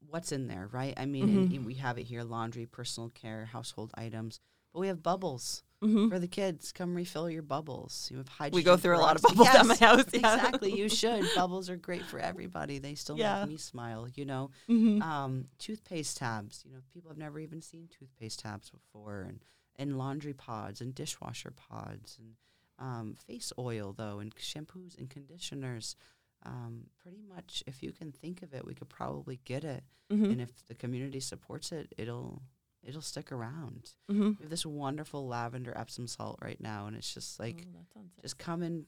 what's 0.09 0.33
in 0.33 0.49
there, 0.49 0.69
right? 0.73 0.95
I 0.97 1.07
mean, 1.07 1.29
mm-hmm. 1.29 1.55
and 1.55 1.67
we 1.67 1.75
have 1.75 1.99
it 1.99 2.05
here: 2.05 2.23
laundry, 2.23 2.67
personal 2.67 3.11
care, 3.11 3.47
household 3.47 3.93
items. 3.95 4.41
But 4.73 4.81
we 4.81 4.89
have 4.89 5.03
bubbles 5.03 5.65
mm-hmm. 5.83 6.09
for 6.09 6.19
the 6.19 6.29
kids. 6.29 6.73
Come 6.73 6.95
refill 6.95 7.29
your 7.29 7.43
bubbles. 7.43 8.09
You 8.11 8.19
have 8.19 8.29
hydrogen. 8.29 8.57
We 8.57 8.63
go 8.63 8.77
through 8.77 8.97
a 8.97 9.01
lot 9.01 9.17
of 9.17 9.23
bubbles 9.23 9.49
yes, 9.49 9.57
at 9.57 9.67
my 9.67 9.75
house. 9.75 10.05
Yeah. 10.13 10.35
Exactly. 10.35 10.73
You 10.73 10.89
should. 10.89 11.25
bubbles 11.35 11.69
are 11.71 11.77
great 11.77 12.05
for 12.05 12.19
everybody. 12.21 12.79
They 12.79 12.95
still 12.95 13.19
yeah. 13.19 13.41
make 13.41 13.51
me 13.51 13.57
smile. 13.57 14.07
You 14.15 14.25
know, 14.27 14.51
mm-hmm. 14.69 15.03
um, 15.03 15.47
toothpaste 15.59 16.19
tabs. 16.19 16.63
You 16.67 16.75
know, 16.75 16.81
people 16.93 17.11
have 17.11 17.19
never 17.19 17.41
even 17.41 17.63
seen 17.63 17.89
toothpaste 17.99 18.41
tabs 18.41 18.71
before, 18.71 19.23
and 19.23 19.41
and 19.77 19.99
laundry 19.99 20.35
pods 20.35 20.81
and 20.81 20.95
dishwasher 20.95 21.51
pods 21.51 22.19
and 22.19 22.35
um, 22.79 23.17
face 23.27 23.53
oil 23.59 23.95
though 23.97 24.19
and 24.19 24.35
shampoos 24.37 24.99
and 24.99 25.11
conditioners. 25.11 25.97
Um, 26.45 26.87
pretty 27.03 27.21
much, 27.29 27.63
if 27.67 27.83
you 27.83 27.93
can 27.93 28.13
think 28.13 28.43
of 28.43 28.55
it, 28.55 28.65
we 28.65 28.73
could 28.73 28.89
probably 28.89 29.41
get 29.45 29.63
it, 29.63 29.85
mm-hmm. 30.11 30.25
and 30.25 30.41
if 30.41 30.65
the 30.67 30.75
community 30.75 31.21
supports 31.21 31.71
it, 31.71 31.93
it'll 31.99 32.41
it'll 32.83 33.03
stick 33.03 33.31
around. 33.31 33.93
Mm-hmm. 34.11 34.29
We 34.29 34.37
have 34.41 34.51
this 34.51 34.65
wonderful 34.65 35.27
lavender 35.27 35.77
Epsom 35.77 36.07
salt 36.07 36.39
right 36.43 36.59
now, 36.59 36.87
and 36.87 36.97
it's 36.97 37.13
just 37.13 37.39
like 37.39 37.67
oh, 37.97 38.01
just 38.23 38.39
come 38.39 38.63
and 38.63 38.87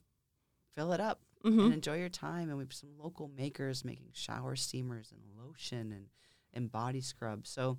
fill 0.75 0.93
it 0.93 0.99
up 0.99 1.21
mm-hmm. 1.45 1.59
and 1.59 1.73
enjoy 1.73 1.97
your 1.97 2.09
time. 2.09 2.49
And 2.49 2.57
we 2.57 2.63
have 2.63 2.73
some 2.73 2.97
local 2.97 3.29
makers 3.37 3.85
making 3.85 4.09
shower 4.13 4.55
steamers 4.55 5.11
and 5.11 5.21
lotion 5.45 5.91
and 5.91 6.07
and 6.53 6.71
body 6.71 7.01
scrub. 7.01 7.45
So 7.45 7.77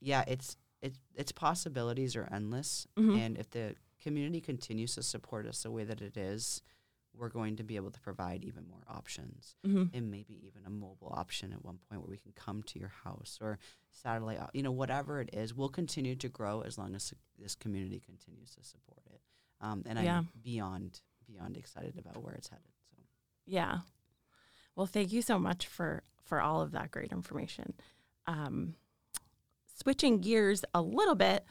yeah, 0.00 0.24
it's 0.26 0.56
it, 0.82 0.94
its 1.14 1.32
possibilities 1.32 2.16
are 2.16 2.28
endless, 2.32 2.86
mm-hmm. 2.98 3.18
and 3.18 3.38
if 3.38 3.50
the 3.50 3.74
community 4.02 4.40
continues 4.40 4.94
to 4.94 5.02
support 5.02 5.46
us 5.46 5.62
the 5.62 5.70
way 5.70 5.84
that 5.84 6.00
it 6.00 6.16
is, 6.16 6.62
we're 7.18 7.28
going 7.28 7.56
to 7.56 7.64
be 7.64 7.76
able 7.76 7.90
to 7.90 8.00
provide 8.00 8.44
even 8.44 8.64
more 8.68 8.84
options 8.88 9.56
mm-hmm. 9.66 9.84
and 9.92 10.10
maybe 10.10 10.40
even 10.46 10.64
a 10.66 10.70
mobile 10.70 11.12
option 11.16 11.52
at 11.52 11.64
one 11.64 11.78
point 11.88 12.00
where 12.00 12.10
we 12.10 12.16
can 12.16 12.32
come 12.32 12.62
to 12.62 12.78
your 12.78 12.92
house 13.04 13.38
or 13.40 13.58
satellite, 13.90 14.38
you 14.52 14.62
know, 14.62 14.70
whatever 14.70 15.20
it 15.20 15.30
is, 15.32 15.54
we'll 15.54 15.68
continue 15.68 16.14
to 16.14 16.28
grow 16.28 16.60
as 16.60 16.78
long 16.78 16.94
as 16.94 17.12
this 17.38 17.54
community 17.54 18.00
continues 18.00 18.54
to 18.54 18.62
support 18.62 19.02
it. 19.12 19.20
Um, 19.60 19.82
and 19.86 19.98
yeah. 19.98 20.18
I'm 20.18 20.28
beyond, 20.42 21.00
beyond 21.26 21.56
excited 21.56 21.98
about 21.98 22.22
where 22.22 22.34
it's 22.34 22.48
headed. 22.48 22.64
So, 22.90 23.02
yeah. 23.46 23.78
Well, 24.76 24.86
thank 24.86 25.12
you 25.12 25.22
so 25.22 25.38
much 25.38 25.66
for, 25.66 26.04
for 26.24 26.40
all 26.40 26.62
of 26.62 26.70
that 26.72 26.92
great 26.92 27.10
information. 27.10 27.74
Um, 28.26 28.74
switching 29.80 30.20
gears 30.20 30.64
a 30.74 30.82
little 30.82 31.14
bit, 31.14 31.44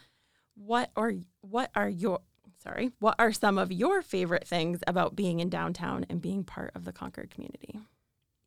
what 0.55 0.91
are, 0.95 1.13
what 1.41 1.71
are 1.75 1.89
your, 1.89 2.21
sorry, 2.63 2.91
what 2.99 3.15
are 3.19 3.31
some 3.31 3.57
of 3.57 3.71
your 3.71 4.01
favorite 4.01 4.47
things 4.47 4.79
about 4.87 5.15
being 5.15 5.39
in 5.39 5.49
downtown 5.49 6.05
and 6.09 6.21
being 6.21 6.43
part 6.43 6.71
of 6.75 6.85
the 6.85 6.91
Concord 6.91 7.29
community? 7.29 7.79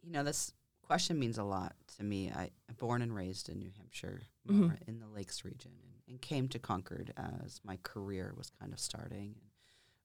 You 0.02 0.12
know, 0.12 0.24
this 0.24 0.52
question 0.82 1.18
means 1.18 1.38
a 1.38 1.44
lot 1.44 1.74
to 1.96 2.04
me. 2.04 2.30
I 2.34 2.50
born 2.78 3.02
and 3.02 3.14
raised 3.14 3.48
in 3.48 3.58
New 3.58 3.70
Hampshire, 3.76 4.22
mm-hmm. 4.48 4.70
in 4.86 5.00
the 5.00 5.06
Lakes 5.06 5.44
region, 5.44 5.72
and, 5.82 5.92
and, 6.08 6.20
came 6.22 6.48
to 6.48 6.58
Concord 6.58 7.12
as 7.16 7.60
my 7.62 7.78
career 7.82 8.32
was 8.36 8.50
kind 8.58 8.72
of 8.72 8.80
starting. 8.80 9.34
And 9.40 9.50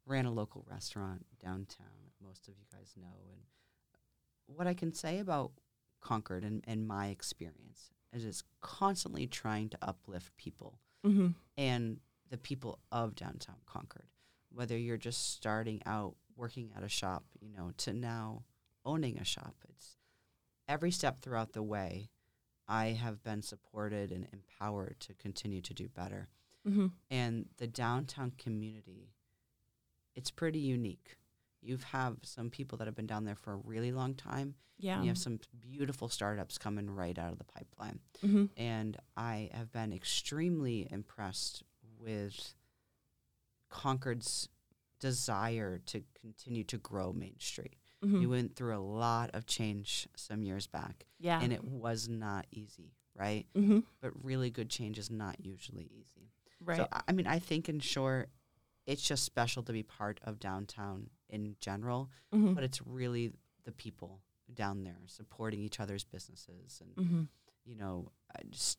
ran 0.05 0.25
a 0.25 0.31
local 0.31 0.65
restaurant 0.69 1.25
downtown. 1.43 2.11
Most 2.21 2.47
of 2.47 2.53
you 2.57 2.65
guys 2.71 2.93
know, 2.95 3.29
and 4.47 4.57
what 4.57 4.67
I 4.67 4.73
can 4.73 4.93
say 4.93 5.19
about 5.19 5.51
Concord 6.01 6.43
and, 6.43 6.63
and 6.67 6.88
my 6.88 7.07
experience 7.07 7.89
is 8.15 8.25
it's 8.25 8.43
constantly 8.62 9.28
trying 9.28 9.69
to 9.69 9.78
uplift 9.82 10.36
people 10.38 10.80
mm-hmm. 11.06 11.30
and 11.58 11.99
the 12.30 12.38
people 12.38 12.80
of 12.91 13.15
downtown 13.15 13.58
Concord. 13.65 14.08
Whether 14.51 14.78
you're 14.78 14.97
just 14.97 15.34
starting 15.34 15.82
out 15.86 16.15
working 16.38 16.71
at 16.75 16.84
a 16.84 16.89
shop, 16.89 17.23
you 17.39 17.49
know, 17.49 17.71
to 17.78 17.93
now 17.93 18.43
owning 18.86 19.17
a 19.17 19.25
shop, 19.25 19.56
it's 19.69 19.97
every 20.67 20.91
step 20.91 21.19
throughout 21.19 21.54
the 21.54 21.63
way. 21.63 22.10
I 22.67 22.88
have 22.88 23.23
been 23.23 23.41
supported 23.43 24.12
and 24.12 24.28
empowered 24.34 24.99
to 25.01 25.13
continue 25.13 25.62
to 25.62 25.73
do 25.73 25.88
better. 25.88 26.30
Mm-hmm. 26.67 26.88
And 27.12 27.45
the 27.58 27.67
downtown 27.67 28.32
community, 28.38 29.12
it's 30.15 30.32
pretty 30.32 30.60
unique. 30.60 31.17
You 31.65 31.80
have 31.91 32.17
some 32.21 32.49
people 32.49 32.78
that 32.78 32.86
have 32.86 32.95
been 32.95 33.08
down 33.08 33.25
there 33.25 33.36
for 33.36 33.54
a 33.54 33.58
really 33.58 33.91
long 33.91 34.13
time. 34.13 34.56
Yeah. 34.78 35.01
you 35.01 35.08
have 35.08 35.17
some 35.17 35.39
beautiful 35.62 36.10
startups 36.10 36.58
coming 36.58 36.89
right 36.89 37.17
out 37.17 37.32
of 37.32 37.38
the 37.38 37.45
pipeline. 37.45 37.99
Mm-hmm. 38.23 38.45
And 38.58 38.97
I 39.15 39.49
have 39.54 39.71
been 39.71 39.93
extremely 39.93 40.88
impressed 40.91 41.63
with 41.97 42.54
Concord's 43.69 44.49
desire 44.99 45.80
to 45.86 46.04
continue 46.19 46.63
to 46.65 46.78
grow 46.78 47.13
Main 47.13 47.39
Street. 47.39 47.78
Mm-hmm. 48.04 48.19
We 48.19 48.28
went 48.28 48.56
through 48.56 48.75
a 48.75 48.80
lot 48.80 49.32
of 49.34 49.45
change 49.45 50.08
some 50.15 50.43
years 50.43 50.67
back. 50.67 51.06
Yeah. 51.19 51.39
And 51.41 51.54
it 51.54 51.63
was 51.63 52.10
not 52.10 52.45
easy, 52.51 52.93
right? 53.15 53.45
Mm-hmm. 53.56 53.80
But 54.01 54.12
really 54.23 54.49
good 54.49 54.69
change 54.69 54.99
is 54.99 55.10
not 55.10 55.38
usually 55.39 55.89
easy. 55.91 56.32
Right. 56.63 56.78
So, 56.78 56.88
I 57.08 57.12
mean, 57.12 57.28
I 57.28 57.39
think 57.39 57.69
in 57.69 57.80
short, 57.80 58.30
it's 58.86 59.02
just 59.02 59.24
special 59.24 59.63
to 59.63 59.74
be 59.74 59.84
part 59.84 60.19
of 60.24 60.39
downtown 60.39 61.10
in 61.30 61.56
general, 61.60 62.10
mm-hmm. 62.34 62.54
but 62.54 62.63
it's 62.63 62.82
really 62.86 63.32
the 63.63 63.71
people 63.71 64.21
down 64.54 64.84
there 64.84 64.98
supporting 65.08 65.62
each 65.62 65.80
other's 65.80 66.04
businesses 66.04 66.82
and, 66.82 67.08
mm-hmm. 67.08 67.24
you 67.65 67.76
know, 67.76 68.12
just 68.52 68.78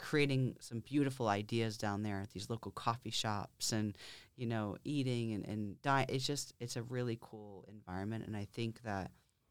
creating 0.00 0.56
some 0.60 0.80
beautiful 0.80 1.28
ideas 1.28 1.76
down 1.76 2.02
there 2.02 2.20
at 2.20 2.30
these 2.30 2.48
local 2.48 2.72
coffee 2.72 3.10
shops 3.10 3.72
and 3.72 3.96
you 4.36 4.46
know 4.46 4.76
eating 4.82 5.32
and 5.34 5.46
and 5.46 5.76
it's 6.08 6.26
just 6.26 6.54
it's 6.58 6.76
a 6.76 6.82
really 6.84 7.18
cool 7.20 7.66
environment 7.68 8.24
and 8.26 8.34
i 8.34 8.46
think 8.54 8.82
that 8.82 9.10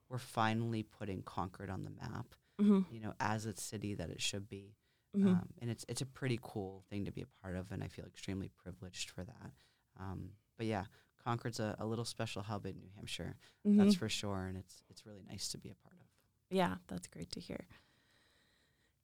we're 0.09 0.17
finally 0.17 0.81
putting 0.81 1.21
concord 1.21 1.69
on 1.69 1.83
the 1.83 1.91
map 1.91 2.25
mm-hmm. 2.59 2.81
you 2.91 2.99
know 2.99 3.13
as 3.19 3.45
a 3.45 3.55
city 3.55 3.93
that 3.93 4.09
it 4.09 4.19
should 4.19 4.49
be 4.49 4.75
mm-hmm. 5.15 5.27
um, 5.27 5.49
and 5.61 5.69
it's 5.69 5.85
it's 5.87 6.01
a 6.01 6.05
pretty 6.05 6.39
cool 6.41 6.83
thing 6.89 7.05
to 7.05 7.11
be 7.11 7.21
a 7.21 7.43
part 7.43 7.55
of 7.55 7.71
and 7.71 7.83
i 7.83 7.87
feel 7.87 8.05
extremely 8.05 8.49
privileged 8.63 9.11
for 9.11 9.23
that 9.23 9.51
um, 9.99 10.29
but 10.57 10.65
yeah 10.65 10.85
concord's 11.23 11.59
a, 11.59 11.75
a, 11.79 11.85
little 11.85 12.05
special 12.05 12.41
hub 12.41 12.65
in 12.65 12.79
new 12.79 12.89
hampshire 12.95 13.35
mm-hmm. 13.67 13.77
that's 13.77 13.95
for 13.95 14.09
sure 14.09 14.45
and 14.47 14.57
it's 14.57 14.81
it's 14.89 15.05
really 15.05 15.23
nice 15.29 15.49
to 15.49 15.57
be 15.57 15.69
a 15.69 15.75
part 15.75 15.95
of 15.99 16.07
yeah 16.49 16.75
that's 16.87 17.07
great 17.07 17.31
to 17.31 17.39
hear 17.39 17.67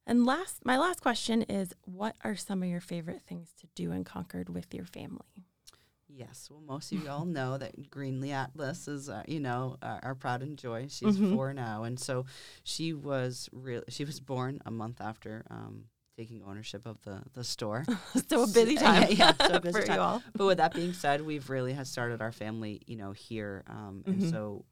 and 0.08 0.26
last, 0.26 0.64
my 0.64 0.78
last 0.78 1.02
question 1.02 1.42
is 1.44 1.74
what 1.84 2.16
are 2.24 2.36
some 2.36 2.62
of 2.62 2.70
your 2.70 2.82
favorite 2.82 3.24
things 3.28 3.54
to 3.60 3.68
do 3.76 3.92
in 3.92 4.04
Concord 4.04 4.50
with 4.50 4.74
your 4.74 4.86
family? 4.86 5.46
Yes, 6.08 6.48
well, 6.50 6.62
most 6.62 6.92
of 6.92 7.04
you 7.04 7.10
all 7.10 7.26
know 7.26 7.58
that 7.58 7.90
Greenlee 7.90 8.32
Atlas 8.32 8.88
is, 8.88 9.10
uh, 9.10 9.24
you 9.28 9.40
know, 9.40 9.78
uh, 9.82 10.00
our 10.04 10.16
pride 10.16 10.44
and 10.44 10.58
joy. 10.58 10.86
She's 10.88 11.18
mm-hmm. 11.18 11.36
four 11.36 11.54
now, 11.54 11.84
and 11.84 12.00
so 12.00 12.26
she 12.64 12.94
was 12.94 13.50
real. 13.52 13.82
She 13.90 14.06
was 14.06 14.22
born 14.22 14.62
a 14.66 14.72
month 14.72 15.02
after 15.02 15.44
um, 15.50 15.86
taking 16.18 16.42
ownership 16.44 16.86
of 16.86 17.02
the 17.04 17.22
the 17.34 17.44
store. 17.44 17.86
so 18.30 18.44
a 18.44 18.48
busy 18.48 18.76
time, 18.76 19.08
yeah, 19.10 19.34
yeah 19.40 19.48
so 19.48 19.60
busy 19.62 19.84
time. 19.84 20.22
But 20.36 20.46
with 20.46 20.58
that 20.58 20.74
being 20.74 20.94
said, 20.94 21.22
we've 21.22 21.50
really 21.50 21.74
has 21.74 21.90
started 21.90 22.22
our 22.22 22.32
family, 22.32 22.82
you 22.88 22.96
know, 22.96 23.12
here, 23.12 23.64
um, 23.68 24.04
mm-hmm. 24.06 24.12
and 24.12 24.30
so 24.30 24.66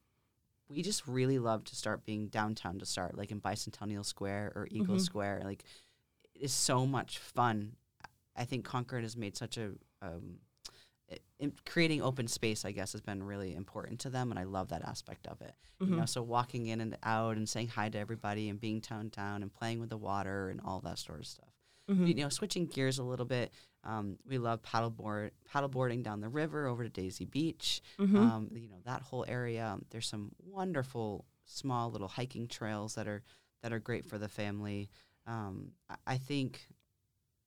we 0.69 0.81
just 0.81 1.07
really 1.07 1.39
love 1.39 1.63
to 1.65 1.75
start 1.75 2.05
being 2.05 2.27
downtown 2.27 2.79
to 2.79 2.85
start, 2.85 3.17
like 3.17 3.31
in 3.31 3.41
Bicentennial 3.41 4.05
Square 4.05 4.53
or 4.55 4.67
Eagle 4.71 4.95
mm-hmm. 4.95 5.03
Square. 5.03 5.41
Like, 5.43 5.63
it's 6.33 6.53
so 6.53 6.85
much 6.85 7.19
fun. 7.19 7.73
I 8.35 8.45
think 8.45 8.65
Concord 8.65 9.03
has 9.03 9.15
made 9.15 9.37
such 9.37 9.57
a 9.57 9.71
um, 10.01 10.39
creating 11.65 12.01
open 12.01 12.27
space, 12.27 12.65
I 12.65 12.71
guess, 12.71 12.93
has 12.93 13.01
been 13.01 13.23
really 13.23 13.55
important 13.55 13.99
to 14.01 14.09
them, 14.09 14.31
and 14.31 14.39
I 14.39 14.43
love 14.43 14.69
that 14.69 14.83
aspect 14.83 15.27
of 15.27 15.41
it. 15.41 15.53
Mm-hmm. 15.81 15.93
You 15.93 15.99
know, 15.99 16.05
so 16.05 16.21
walking 16.21 16.67
in 16.67 16.81
and 16.81 16.97
out 17.03 17.37
and 17.37 17.47
saying 17.47 17.69
hi 17.69 17.89
to 17.89 17.97
everybody 17.97 18.49
and 18.49 18.59
being 18.59 18.79
downtown 18.79 19.41
and 19.41 19.53
playing 19.53 19.79
with 19.79 19.89
the 19.89 19.97
water 19.97 20.49
and 20.49 20.61
all 20.63 20.79
that 20.81 20.99
sort 20.99 21.19
of 21.19 21.27
stuff. 21.27 21.49
Mm-hmm. 21.89 22.05
You 22.05 22.13
know, 22.15 22.29
switching 22.29 22.67
gears 22.67 22.99
a 22.99 23.03
little 23.03 23.25
bit. 23.25 23.51
Um, 23.83 24.17
we 24.25 24.37
love 24.37 24.61
paddleboard 24.61 25.31
paddleboarding 25.53 26.03
down 26.03 26.21
the 26.21 26.29
river 26.29 26.67
over 26.67 26.83
to 26.83 26.89
Daisy 26.89 27.25
Beach. 27.25 27.81
Mm-hmm. 27.99 28.17
Um, 28.17 28.49
you 28.53 28.69
know 28.69 28.77
that 28.85 29.01
whole 29.01 29.25
area. 29.27 29.77
There's 29.89 30.07
some 30.07 30.31
wonderful 30.39 31.25
small 31.45 31.91
little 31.91 32.07
hiking 32.07 32.47
trails 32.47 32.95
that 32.95 33.07
are 33.07 33.23
that 33.61 33.73
are 33.73 33.79
great 33.79 34.05
for 34.05 34.17
the 34.17 34.29
family. 34.29 34.89
Um, 35.27 35.71
I, 35.89 35.95
I 36.07 36.17
think, 36.17 36.67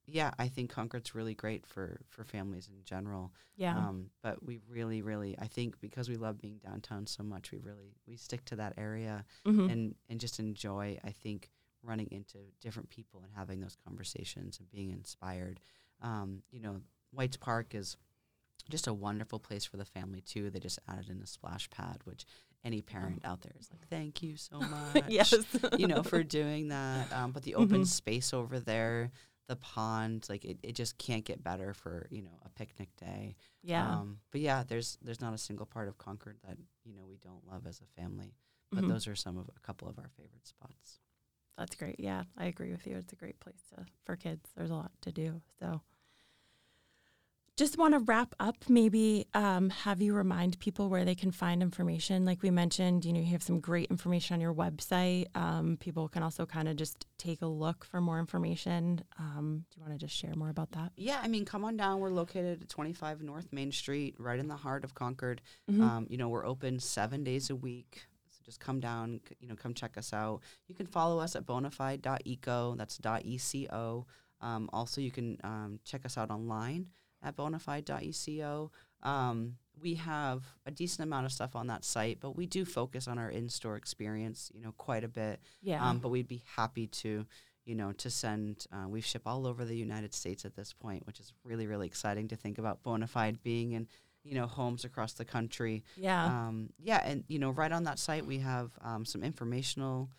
yeah, 0.07 0.31
I 0.39 0.47
think 0.47 0.69
Concord's 0.69 1.13
really 1.13 1.35
great 1.35 1.65
for 1.65 1.99
for 2.07 2.23
families 2.23 2.69
in 2.69 2.83
general. 2.85 3.33
Yeah. 3.57 3.77
Um, 3.77 4.09
but 4.23 4.43
we 4.43 4.59
really, 4.69 5.01
really, 5.01 5.37
I 5.37 5.47
think 5.47 5.79
because 5.81 6.07
we 6.09 6.15
love 6.15 6.39
being 6.39 6.59
downtown 6.65 7.05
so 7.05 7.23
much, 7.23 7.51
we 7.51 7.59
really 7.59 7.93
we 8.07 8.15
stick 8.15 8.45
to 8.45 8.55
that 8.55 8.73
area 8.77 9.25
mm-hmm. 9.45 9.69
and 9.69 9.95
and 10.09 10.19
just 10.19 10.39
enjoy. 10.39 10.97
I 11.03 11.11
think 11.11 11.49
running 11.83 12.07
into 12.11 12.37
different 12.61 12.89
people 12.89 13.21
and 13.23 13.31
having 13.35 13.59
those 13.59 13.77
conversations 13.85 14.59
and 14.59 14.69
being 14.71 14.91
inspired. 14.91 15.59
Um, 16.01 16.41
you 16.51 16.61
know, 16.61 16.81
Whites 17.11 17.37
Park 17.37 17.75
is 17.75 17.97
just 18.69 18.87
a 18.87 18.93
wonderful 18.93 19.39
place 19.39 19.65
for 19.65 19.77
the 19.77 19.85
family 19.85 20.21
too. 20.21 20.49
They 20.49 20.59
just 20.59 20.79
added 20.87 21.09
in 21.09 21.21
a 21.21 21.27
splash 21.27 21.69
pad, 21.69 21.99
which 22.03 22.25
any 22.63 22.81
parent 22.81 23.21
out 23.23 23.41
there 23.41 23.53
is 23.59 23.69
like, 23.71 23.87
thank 23.89 24.21
you 24.21 24.35
so 24.35 24.59
much, 24.93 25.03
yes, 25.07 25.33
you 25.77 25.87
know, 25.87 26.03
for 26.03 26.23
doing 26.23 26.69
that. 26.69 27.11
Um, 27.13 27.31
but 27.31 27.43
the 27.43 27.55
open 27.55 27.77
mm-hmm. 27.77 27.83
space 27.83 28.33
over 28.33 28.59
there, 28.59 29.11
the 29.47 29.55
pond. 29.55 30.25
Like 30.29 30.45
it, 30.45 30.57
it 30.63 30.73
just 30.75 30.97
can't 30.97 31.25
get 31.25 31.43
better 31.43 31.73
for 31.73 32.07
you 32.09 32.21
know 32.21 32.39
a 32.45 32.49
picnic 32.49 32.89
day. 32.97 33.35
Yeah. 33.63 33.85
Um, 33.99 34.19
but 34.31 34.41
yeah, 34.41 34.63
there's 34.67 34.97
there's 35.01 35.21
not 35.21 35.33
a 35.33 35.37
single 35.37 35.65
part 35.65 35.87
of 35.87 35.97
Concord 35.97 36.37
that 36.47 36.57
you 36.85 36.93
know 36.93 37.05
we 37.07 37.17
don't 37.17 37.45
love 37.47 37.65
as 37.67 37.81
a 37.81 38.01
family. 38.01 38.33
But 38.71 38.83
Mhm. 38.83 38.89
those 38.89 39.07
are 39.07 39.15
some 39.15 39.37
of 39.37 39.49
a 39.55 39.59
couple 39.61 39.87
of 39.87 39.97
our 39.97 40.09
favorite 40.17 40.45
spots. 40.45 40.99
That's 41.57 41.75
great. 41.75 41.99
Yeah, 41.99 42.23
I 42.37 42.45
agree 42.45 42.71
with 42.71 42.85
you. 42.85 42.97
It's 42.97 43.13
a 43.13 43.15
great 43.15 43.39
place 43.39 43.61
to 43.73 43.85
for 44.05 44.15
kids. 44.15 44.51
There's 44.55 44.69
a 44.69 44.75
lot 44.75 44.91
to 45.01 45.11
do. 45.11 45.41
So 45.59 45.81
just 47.57 47.77
want 47.77 47.93
to 47.93 47.99
wrap 47.99 48.33
up 48.39 48.55
maybe 48.69 49.25
um, 49.33 49.69
have 49.71 50.01
you 50.01 50.13
remind 50.13 50.57
people 50.59 50.89
where 50.89 51.03
they 51.03 51.15
can 51.15 51.31
find 51.31 51.61
information 51.61 52.23
like 52.23 52.41
we 52.43 52.51
mentioned 52.51 53.03
you 53.03 53.11
know 53.11 53.19
you 53.19 53.25
have 53.31 53.43
some 53.43 53.59
great 53.59 53.89
information 53.89 54.35
on 54.35 54.39
your 54.41 54.53
website 54.53 55.25
um, 55.35 55.75
people 55.79 56.07
can 56.07 56.21
also 56.23 56.45
kind 56.45 56.67
of 56.67 56.75
just 56.75 57.05
take 57.17 57.41
a 57.41 57.47
look 57.47 57.83
for 57.83 57.99
more 57.99 58.19
information 58.19 59.01
um, 59.19 59.65
do 59.71 59.79
you 59.79 59.81
want 59.85 59.99
to 59.99 60.05
just 60.05 60.15
share 60.15 60.33
more 60.35 60.49
about 60.49 60.71
that 60.71 60.91
Yeah, 60.95 61.19
I 61.21 61.27
mean, 61.27 61.45
come 61.45 61.65
on 61.65 61.75
down. 61.77 61.99
We're 61.99 62.09
located 62.11 62.61
at 62.61 62.69
25 62.69 63.23
North 63.23 63.47
Main 63.51 63.71
Street, 63.71 64.15
right 64.19 64.39
in 64.39 64.47
the 64.47 64.55
heart 64.55 64.83
of 64.83 64.93
Concord. 64.93 65.41
Mhm. 65.69 65.81
Um, 65.81 66.07
you 66.09 66.17
know, 66.17 66.29
we're 66.29 66.45
open 66.45 66.79
seven 66.79 67.23
days 67.23 67.49
a 67.49 67.55
week. 67.55 68.05
So 68.29 68.39
just 68.45 68.59
come 68.59 68.79
down, 68.79 69.21
you 69.39 69.47
know, 69.47 69.55
come 69.55 69.73
check 69.73 69.97
us 69.97 70.13
out. 70.13 70.41
You 70.67 70.75
can 70.75 70.85
follow 70.85 71.19
us 71.19 71.35
at 71.35 71.45
bonafide.eco. 71.45 72.75
That's 72.77 72.97
dot 72.97 73.25
.eco. 73.25 74.05
Um, 74.41 74.69
also, 74.71 75.01
you 75.01 75.11
can 75.11 75.37
um, 75.43 75.79
check 75.83 76.05
us 76.05 76.17
out 76.17 76.29
online 76.29 76.89
at 77.27 77.35
bonafide.eco. 77.35 78.71
Um, 79.03 79.57
we 79.79 79.95
have 79.95 80.43
a 80.65 80.71
decent 80.71 81.05
amount 81.07 81.25
of 81.25 81.31
stuff 81.31 81.55
on 81.55 81.67
that 81.67 81.85
site, 81.85 82.19
but 82.19 82.35
we 82.35 82.45
do 82.47 82.65
focus 82.65 83.07
on 83.07 83.19
our 83.19 83.29
in-store 83.29 83.75
experience, 83.75 84.51
you 84.53 84.61
know, 84.61 84.73
quite 84.77 85.03
a 85.03 85.07
bit. 85.07 85.39
yeah 85.61 85.87
Um, 85.87 85.99
but 85.99 86.09
we'd 86.09 86.27
be 86.27 86.41
happy 86.55 86.87
to, 86.87 87.25
you 87.63 87.75
know, 87.75 87.91
to 87.93 88.09
send. 88.09 88.65
Uh, 88.71 88.87
we 88.87 89.01
ship 89.01 89.21
all 89.25 89.45
over 89.45 89.65
the 89.65 89.75
United 89.75 90.13
States 90.13 90.45
at 90.45 90.55
this 90.55 90.73
point, 90.73 91.05
which 91.05 91.19
is 91.19 91.31
really, 91.43 91.67
really 91.67 91.85
exciting 91.85 92.27
to 92.29 92.35
think 92.35 92.57
about. 92.57 92.81
Bona 92.81 93.05
Fide 93.07 93.43
being 93.43 93.73
in, 93.73 93.87
you 94.23 94.33
know, 94.33 94.47
homes 94.47 94.83
across 94.83 95.13
the 95.13 95.25
country. 95.25 95.83
yeah 95.95 96.25
Um, 96.25 96.69
yeah, 96.79 97.01
and 97.05 97.23
you 97.27 97.37
know, 97.37 97.51
right 97.51 97.71
on 97.71 97.83
that 97.83 97.99
site 97.99 98.25
we 98.25 98.39
have 98.39 98.71
um, 98.81 99.05
some 99.05 99.23
informational, 99.23 100.09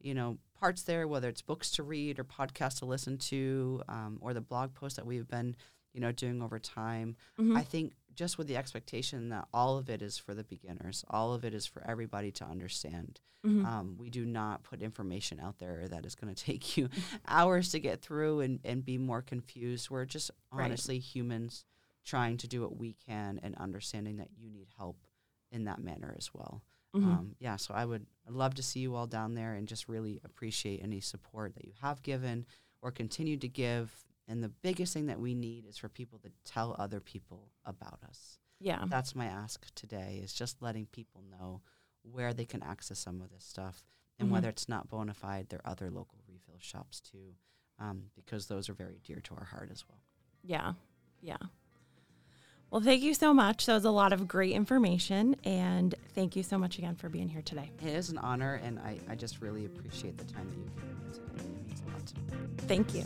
you 0.00 0.12
know, 0.12 0.38
parts 0.60 0.82
there, 0.82 1.08
whether 1.08 1.28
it's 1.28 1.40
books 1.42 1.70
to 1.72 1.82
read 1.82 2.18
or 2.18 2.24
podcasts 2.24 2.80
to 2.80 2.84
listen 2.84 3.16
to, 3.16 3.82
um, 3.88 4.18
or 4.20 4.34
the 4.34 4.40
blog 4.42 4.74
post 4.74 4.96
that 4.96 5.06
we've 5.06 5.28
been, 5.28 5.56
you 5.98 6.00
know, 6.00 6.12
doing 6.12 6.40
over 6.40 6.60
time. 6.60 7.16
Mhm. 7.40 7.56
I 7.56 7.64
think 7.64 7.92
just 8.14 8.38
with 8.38 8.46
the 8.46 8.56
expectation 8.56 9.30
that 9.30 9.48
all 9.52 9.78
of 9.78 9.90
it 9.90 10.00
is 10.00 10.16
for 10.16 10.32
the 10.32 10.44
beginners, 10.44 11.04
all 11.10 11.34
of 11.34 11.44
it 11.44 11.52
is 11.54 11.66
for 11.66 11.84
everybody 11.84 12.30
to 12.32 12.44
understand. 12.44 13.20
Mhm. 13.44 13.64
Um, 13.64 13.96
we 13.98 14.10
do 14.10 14.24
not 14.24 14.62
put 14.62 14.80
information 14.80 15.40
out 15.40 15.58
there 15.58 15.88
that 15.88 16.06
is 16.06 16.14
going 16.14 16.32
to 16.34 16.40
take 16.44 16.76
you 16.76 16.88
hours 17.26 17.70
to 17.72 17.80
get 17.80 18.00
through 18.00 18.40
and, 18.40 18.60
and 18.64 18.84
be 18.84 18.96
more 18.96 19.22
confused. 19.22 19.90
We're 19.90 20.04
just 20.04 20.30
Right. 20.52 20.66
honestly 20.66 21.00
humans 21.00 21.64
trying 22.04 22.36
to 22.38 22.46
do 22.48 22.60
what 22.62 22.76
we 22.76 22.92
can 22.94 23.40
and 23.42 23.56
understanding 23.56 24.18
that 24.18 24.30
you 24.36 24.48
need 24.50 24.68
help 24.76 25.04
in 25.50 25.64
that 25.64 25.80
manner 25.80 26.14
as 26.16 26.32
well. 26.32 26.62
Mhm. 26.94 27.04
Um, 27.04 27.36
yeah, 27.40 27.56
so 27.56 27.74
I 27.74 27.84
would 27.84 28.06
love 28.28 28.54
to 28.54 28.62
see 28.62 28.78
you 28.80 28.94
all 28.94 29.08
down 29.08 29.34
there 29.34 29.54
and 29.54 29.66
just 29.66 29.88
really 29.88 30.20
appreciate 30.22 30.80
any 30.80 31.00
support 31.00 31.54
that 31.56 31.64
you 31.64 31.72
have 31.80 32.02
given 32.04 32.46
or 32.82 32.92
continue 32.92 33.36
to 33.36 33.48
give. 33.48 34.04
And 34.28 34.42
the 34.42 34.50
biggest 34.50 34.92
thing 34.92 35.06
that 35.06 35.18
we 35.18 35.34
need 35.34 35.64
is 35.66 35.78
for 35.78 35.88
people 35.88 36.18
to 36.20 36.30
tell 36.44 36.76
other 36.78 37.00
people 37.00 37.50
about 37.64 38.00
us. 38.08 38.38
yeah 38.60 38.84
That's 38.86 39.14
my 39.14 39.26
ask 39.26 39.66
today 39.74 40.20
is 40.22 40.32
just 40.34 40.60
letting 40.60 40.86
people 40.86 41.22
know 41.30 41.62
where 42.02 42.34
they 42.34 42.44
can 42.44 42.62
access 42.62 42.98
some 42.98 43.20
of 43.22 43.30
this 43.30 43.44
stuff 43.44 43.86
and 44.18 44.28
Mhm. 44.28 44.32
whether 44.32 44.48
it's 44.48 44.68
not 44.68 44.88
bona 44.90 45.14
fide, 45.14 45.48
there 45.48 45.60
are 45.64 45.70
other 45.72 45.90
local 45.90 46.18
refill 46.28 46.58
shops 46.58 47.00
too, 47.00 47.36
um, 47.78 48.10
because 48.16 48.46
those 48.48 48.68
are 48.68 48.74
very 48.74 48.98
dear 49.04 49.20
to 49.20 49.34
our 49.34 49.44
heart 49.44 49.70
as 49.70 49.88
well. 49.88 50.02
Yeah. 50.42 50.74
Yeah. 51.22 51.36
Well, 52.70 52.82
thank 52.82 53.02
you 53.02 53.14
so 53.14 53.32
much. 53.32 53.64
That 53.66 53.74
was 53.74 53.84
a 53.86 53.90
lot 53.90 54.12
of 54.12 54.28
great 54.28 54.52
information. 54.52 55.36
And 55.44 55.94
thank 56.14 56.36
you 56.36 56.42
so 56.42 56.58
much 56.58 56.76
again 56.78 56.96
for 56.96 57.08
being 57.08 57.28
here 57.28 57.40
today. 57.42 57.70
It 57.80 57.86
is 57.94 58.10
an 58.10 58.18
honor, 58.18 58.54
and 58.56 58.78
I, 58.80 58.98
I 59.08 59.14
just 59.14 59.40
really 59.40 59.64
appreciate 59.64 60.18
the 60.18 60.24
time 60.24 60.46
that 60.50 60.56
you 60.58 60.70
gave 60.76 60.98
me 60.98 61.12
today. 61.14 61.67
Thank 62.66 62.94
you. 62.94 63.04